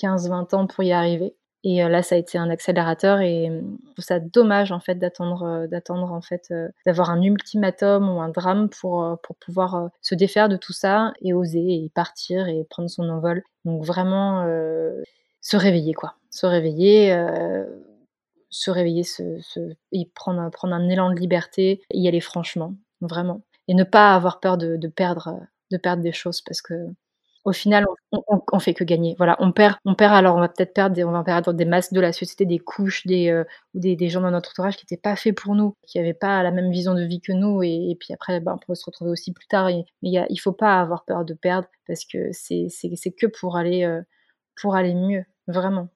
15-20 0.01 0.53
euh, 0.53 0.57
ans 0.57 0.67
pour 0.67 0.83
y 0.83 0.91
arriver. 0.91 1.35
Et 1.63 1.83
euh, 1.83 1.89
là, 1.89 2.03
ça 2.03 2.15
a 2.15 2.17
été 2.17 2.37
un 2.37 2.49
accélérateur 2.49 3.19
et 3.19 3.47
je 3.47 3.91
trouve 3.91 4.05
ça 4.05 4.19
dommage 4.19 4.71
en 4.71 4.79
fait 4.79 4.95
d'attendre, 4.95 5.67
d'attendre 5.67 6.13
en 6.13 6.21
fait, 6.21 6.53
d'avoir 6.85 7.09
un 7.09 7.21
ultimatum 7.21 8.07
ou 8.07 8.21
un 8.21 8.29
drame 8.29 8.69
pour 8.69 9.17
pour 9.23 9.35
pouvoir 9.35 9.89
se 10.01 10.15
défaire 10.15 10.47
de 10.47 10.57
tout 10.57 10.73
ça 10.73 11.11
et 11.21 11.33
oser 11.33 11.83
et 11.83 11.91
partir 11.93 12.47
et 12.47 12.63
prendre 12.69 12.89
son 12.89 13.09
envol. 13.09 13.43
Donc 13.65 13.83
vraiment 13.83 14.45
se 15.41 15.57
réveiller 15.57 15.93
quoi, 15.93 16.15
se 16.29 16.45
réveiller 16.45 17.13
se 18.49 18.71
réveiller, 18.71 19.03
et 19.91 20.11
prendre, 20.15 20.41
un 20.63 20.89
élan 20.89 21.11
de 21.11 21.19
liberté, 21.19 21.81
y 21.93 22.07
aller 22.07 22.21
franchement, 22.21 22.75
vraiment. 23.01 23.41
Et 23.67 23.73
ne 23.73 23.83
pas 23.83 24.15
avoir 24.15 24.39
peur 24.39 24.57
de, 24.57 24.77
perdre, 24.87 25.39
de 25.71 25.77
perdre 25.77 26.03
des 26.03 26.11
choses 26.11 26.41
parce 26.41 26.61
que 26.61 26.73
au 27.45 27.53
final, 27.53 27.85
on, 28.11 28.59
fait 28.59 28.73
que 28.73 28.83
gagner. 28.83 29.15
Voilà, 29.17 29.37
on 29.39 29.51
perd, 29.51 29.77
on 29.85 29.95
perd. 29.95 30.13
Alors, 30.13 30.35
on 30.35 30.39
va 30.39 30.49
peut-être 30.49 30.73
perdre, 30.73 30.95
des, 30.95 31.03
on 31.03 31.11
masses 31.69 31.93
de 31.93 31.99
la 31.99 32.11
société, 32.11 32.45
des 32.45 32.59
couches, 32.59 33.07
des 33.07 33.29
euh, 33.29 34.09
gens 34.09 34.21
dans 34.21 34.29
notre 34.29 34.51
entourage 34.51 34.75
qui 34.75 34.85
n'étaient 34.85 35.01
pas 35.01 35.15
faits 35.15 35.35
pour 35.35 35.55
nous, 35.55 35.73
qui 35.87 35.97
n'avaient 35.97 36.13
pas 36.13 36.43
la 36.43 36.51
même 36.51 36.69
vision 36.69 36.93
de 36.93 37.03
vie 37.03 37.21
que 37.21 37.31
nous. 37.31 37.63
Et, 37.63 37.95
puis 37.99 38.13
après, 38.13 38.39
ben, 38.39 38.55
on 38.55 38.57
peut 38.57 38.75
se 38.75 38.85
retrouver 38.85 39.11
aussi 39.11 39.31
plus 39.33 39.47
tard. 39.47 39.67
mais 39.67 39.85
il 40.03 40.25
ne 40.29 40.39
faut 40.39 40.51
pas 40.51 40.79
avoir 40.81 41.05
peur 41.05 41.25
de 41.25 41.33
perdre 41.33 41.67
parce 41.87 42.05
que 42.05 42.29
c'est 42.31 42.67
que 43.17 43.25
euh, 43.25 44.01
pour 44.61 44.75
aller 44.75 44.93
mieux, 44.93 45.23
vraiment. 45.47 45.87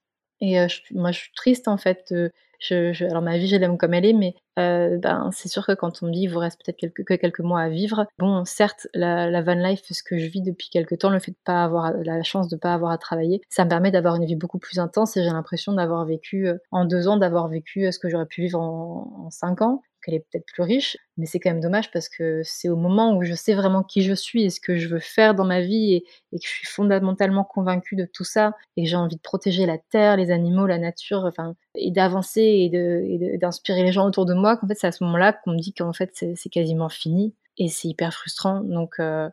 Et 0.42 0.58
moi, 0.92 1.12
je 1.12 1.20
suis 1.20 1.34
triste 1.36 1.68
en 1.68 1.78
fait. 1.78 2.14
Je, 2.60 3.04
alors 3.06 3.22
ma 3.22 3.38
vie, 3.38 3.48
je 3.48 3.58
l'aime 3.58 3.78
comme 3.78 3.94
elle 3.94 4.06
est, 4.06 4.14
mais 4.14 4.36
ben, 4.56 5.30
c'est 5.34 5.50
sûr 5.50 5.66
que 5.66 5.74
quand 5.74 6.02
on 6.02 6.08
me 6.08 6.14
dit 6.14 6.22
il 6.22 6.28
vous 6.28 6.40
reste 6.40 6.62
peut-être 6.64 6.78
quelques, 6.78 7.04
que 7.04 7.14
quelques 7.16 7.42
mois 7.42 7.60
à 7.62 7.70
vivre, 7.70 8.06
bon, 8.20 8.46
certes, 8.46 8.88
la, 8.94 9.42
van 9.42 9.56
life, 9.56 9.82
ce 9.90 10.02
que 10.02 10.18
je 10.18 10.28
vis 10.28 10.42
depuis 10.42 10.70
quelques 10.70 11.00
temps, 11.00 11.10
le 11.10 11.20
fait 11.20 11.32
de 11.32 11.38
pas 11.44 11.64
avoir 11.64 11.92
la 11.92 12.24
chance 12.24 12.48
de 12.48 12.56
pas 12.56 12.74
avoir 12.74 12.92
à 12.92 12.98
travailler, 12.98 13.42
ça 13.50 13.66
me 13.66 13.70
permet 13.70 13.92
d'avoir 13.92 14.16
une 14.16 14.26
vie 14.26 14.38
beaucoup 14.38 14.60
plus 14.60 14.80
intense 14.80 15.18
et 15.18 15.24
j'ai 15.24 15.30
l'impression 15.30 15.74
d'avoir 15.74 16.06
vécu 16.06 16.48
en 16.72 16.86
deux 16.86 17.10
ans, 17.10 17.18
d'avoir 17.18 17.50
vécu 17.50 17.92
ce 17.92 18.00
que 18.00 18.08
j'aurais 18.10 18.28
pu 18.28 18.42
vivre 18.42 18.60
en 18.60 19.30
cinq 19.30 19.62
ans 19.62 19.82
qu'elle 20.04 20.16
est 20.16 20.26
peut-être 20.32 20.46
plus 20.46 20.64
riche, 20.64 20.98
mais 21.18 21.26
c'est 21.26 21.40
quand 21.40 21.50
même 21.50 21.62
dommage 21.62 21.92
parce 21.92 22.10
que 22.10 22.42
c'est 22.44 22.70
au 22.70 22.76
moment 22.76 23.16
où 23.16 23.24
je 23.24 23.34
sais 23.34 23.54
vraiment 23.54 23.84
qui 23.84 24.04
je 24.04 24.14
suis 24.14 24.44
et 24.44 24.50
ce 24.50 24.60
que 24.60 24.78
je 24.78 24.88
veux 24.88 25.00
faire 25.00 25.34
dans 25.36 25.46
ma 25.46 25.62
vie 25.62 25.94
et, 25.94 26.02
que 26.32 26.46
je 26.46 26.50
suis 26.50 26.68
fondamentalement 26.68 27.44
convaincue 27.44 27.96
de 27.96 28.06
tout 28.06 28.24
ça 28.24 28.54
et 28.78 28.84
que 28.84 28.90
j'ai 28.90 28.96
envie 28.96 29.16
de 29.16 29.22
protéger 29.22 29.66
la 29.66 29.78
terre, 29.78 30.18
les 30.18 30.32
animaux, 30.32 30.68
la 30.68 30.78
nature, 30.78 31.26
enfin, 31.26 31.56
et 31.76 31.92
d'avancer 31.92 32.42
et 32.42 33.38
d'inspirer 33.38 33.84
les 33.84 33.92
gens 33.92 34.06
autour 34.06 34.26
de 34.26 34.34
moi 34.34 34.58
qu'en 34.58 34.68
fait 34.68 34.78
c'est 34.78 34.88
à 34.88 34.92
ce 34.92 35.04
moment-là 35.06 35.34
qu'on 35.34 35.52
me 35.52 35.60
dit 35.60 35.74
qu'en 35.74 35.94
fait 35.94 36.12
c'est 36.14 36.50
quasiment 36.50 36.90
fini 36.90 37.34
et 37.58 37.68
c'est 37.70 37.88
hyper 37.88 38.14
frustrant. 38.14 38.62
Donc 38.62 39.00
euh, 39.00 39.30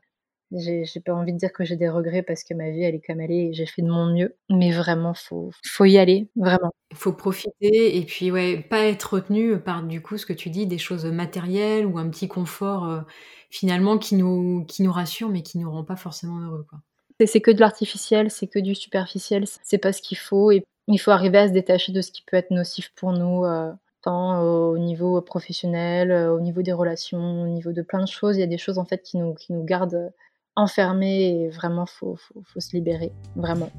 j'ai 0.52 1.00
pas 1.04 1.14
envie 1.14 1.32
de 1.32 1.38
dire 1.38 1.52
que 1.52 1.64
j'ai 1.64 1.76
des 1.76 1.88
regrets 1.88 2.22
parce 2.22 2.44
que 2.44 2.54
ma 2.54 2.70
vie, 2.70 2.82
elle 2.82 2.94
est 2.94 3.00
comme 3.00 3.20
elle 3.20 3.30
est 3.30 3.46
et 3.46 3.52
j'ai 3.52 3.66
fait 3.66 3.82
de 3.82 3.88
mon 3.88 4.12
mieux. 4.12 4.36
Mais 4.48 4.72
vraiment, 4.72 5.14
faut, 5.14 5.50
faut 5.64 5.84
y 5.84 5.98
aller, 5.98 6.28
vraiment. 6.36 6.72
Il 6.90 6.96
faut 6.96 7.12
profiter 7.12 7.96
et 7.96 8.04
puis, 8.04 8.30
ouais, 8.30 8.58
pas 8.58 8.84
être 8.86 9.14
retenu 9.14 9.58
par, 9.58 9.82
du 9.82 10.02
coup, 10.02 10.18
ce 10.18 10.26
que 10.26 10.32
tu 10.32 10.50
dis, 10.50 10.66
des 10.66 10.78
choses 10.78 11.04
matérielles 11.06 11.86
ou 11.86 11.98
un 11.98 12.08
petit 12.08 12.28
confort, 12.28 12.88
euh, 12.88 13.00
finalement, 13.50 13.98
qui 13.98 14.16
nous, 14.16 14.64
qui 14.66 14.82
nous 14.82 14.92
rassure, 14.92 15.28
mais 15.28 15.42
qui 15.42 15.58
nous 15.58 15.70
rend 15.70 15.84
pas 15.84 15.96
forcément 15.96 16.40
heureux, 16.40 16.66
quoi. 16.68 16.80
C'est 17.26 17.42
que 17.42 17.50
de 17.50 17.60
l'artificiel, 17.60 18.30
c'est 18.30 18.46
que 18.46 18.58
du 18.58 18.74
superficiel, 18.74 19.44
c'est 19.62 19.76
pas 19.76 19.92
ce 19.92 20.00
qu'il 20.00 20.16
faut. 20.16 20.50
Et 20.52 20.64
il 20.88 20.96
faut 20.96 21.10
arriver 21.10 21.36
à 21.36 21.48
se 21.48 21.52
détacher 21.52 21.92
de 21.92 22.00
ce 22.00 22.10
qui 22.10 22.22
peut 22.22 22.38
être 22.38 22.50
nocif 22.50 22.92
pour 22.96 23.12
nous. 23.12 23.44
Euh, 23.44 23.70
tant 24.02 24.40
au 24.42 24.78
niveau 24.78 25.20
professionnel, 25.20 26.10
euh, 26.10 26.32
au 26.32 26.40
niveau 26.40 26.62
des 26.62 26.72
relations, 26.72 27.42
au 27.42 27.46
niveau 27.46 27.72
de 27.72 27.82
plein 27.82 28.00
de 28.00 28.08
choses. 28.08 28.36
Il 28.36 28.40
y 28.40 28.44
a 28.44 28.46
des 28.46 28.58
choses 28.58 28.78
en 28.78 28.84
fait 28.84 29.02
qui 29.02 29.18
nous, 29.18 29.34
qui 29.34 29.52
nous 29.52 29.64
gardent 29.64 30.12
enfermé 30.60 31.28
et 31.28 31.48
vraiment, 31.48 31.86
faut, 31.86 32.16
faut, 32.16 32.42
faut 32.44 32.60
se 32.60 32.76
libérer, 32.76 33.12
vraiment. 33.36 33.70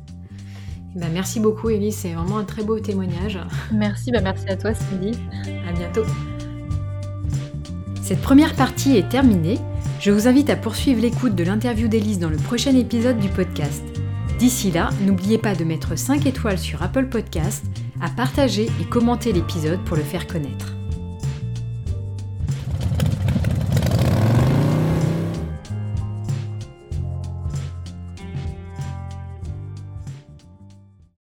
Eh 0.96 1.00
ben, 1.00 1.10
merci 1.14 1.40
beaucoup, 1.40 1.70
Ellie. 1.70 1.92
C'est 1.92 2.14
vraiment 2.14 2.38
un 2.38 2.44
très 2.44 2.64
beau 2.64 2.80
témoignage. 2.80 3.40
Merci, 3.72 4.12
bah 4.12 4.20
merci 4.22 4.48
à 4.50 4.58
toi, 4.58 4.74
Cindy. 4.74 5.12
À 5.68 5.72
bientôt. 5.72 6.04
Cette 8.02 8.22
première 8.22 8.56
partie 8.56 8.98
est 8.98 9.08
terminée. 9.08 9.58
Je 10.02 10.12
vous 10.12 10.28
invite 10.28 10.50
à 10.50 10.56
poursuivre 10.56 11.02
l'écoute 11.02 11.36
de 11.36 11.44
l'interview 11.44 11.88
d'Elise 11.88 12.20
dans 12.20 12.30
le 12.30 12.38
prochain 12.38 12.76
épisode 12.76 13.20
du 13.20 13.30
podcast. 13.30 13.84
D'ici 14.38 14.72
là, 14.72 14.90
n'oubliez 15.02 15.38
pas 15.38 15.56
de 15.56 15.64
mettre 15.64 15.96
5 15.96 16.26
étoiles 16.26 16.58
sur 16.58 16.82
Apple 16.82 17.08
Podcast, 17.08 17.64
à 18.02 18.10
partager 18.10 18.68
et 18.82 18.86
commenter 18.90 19.32
l'épisode 19.32 19.80
pour 19.86 19.96
le 19.96 20.04
faire 20.04 20.26
connaître. 20.26 20.81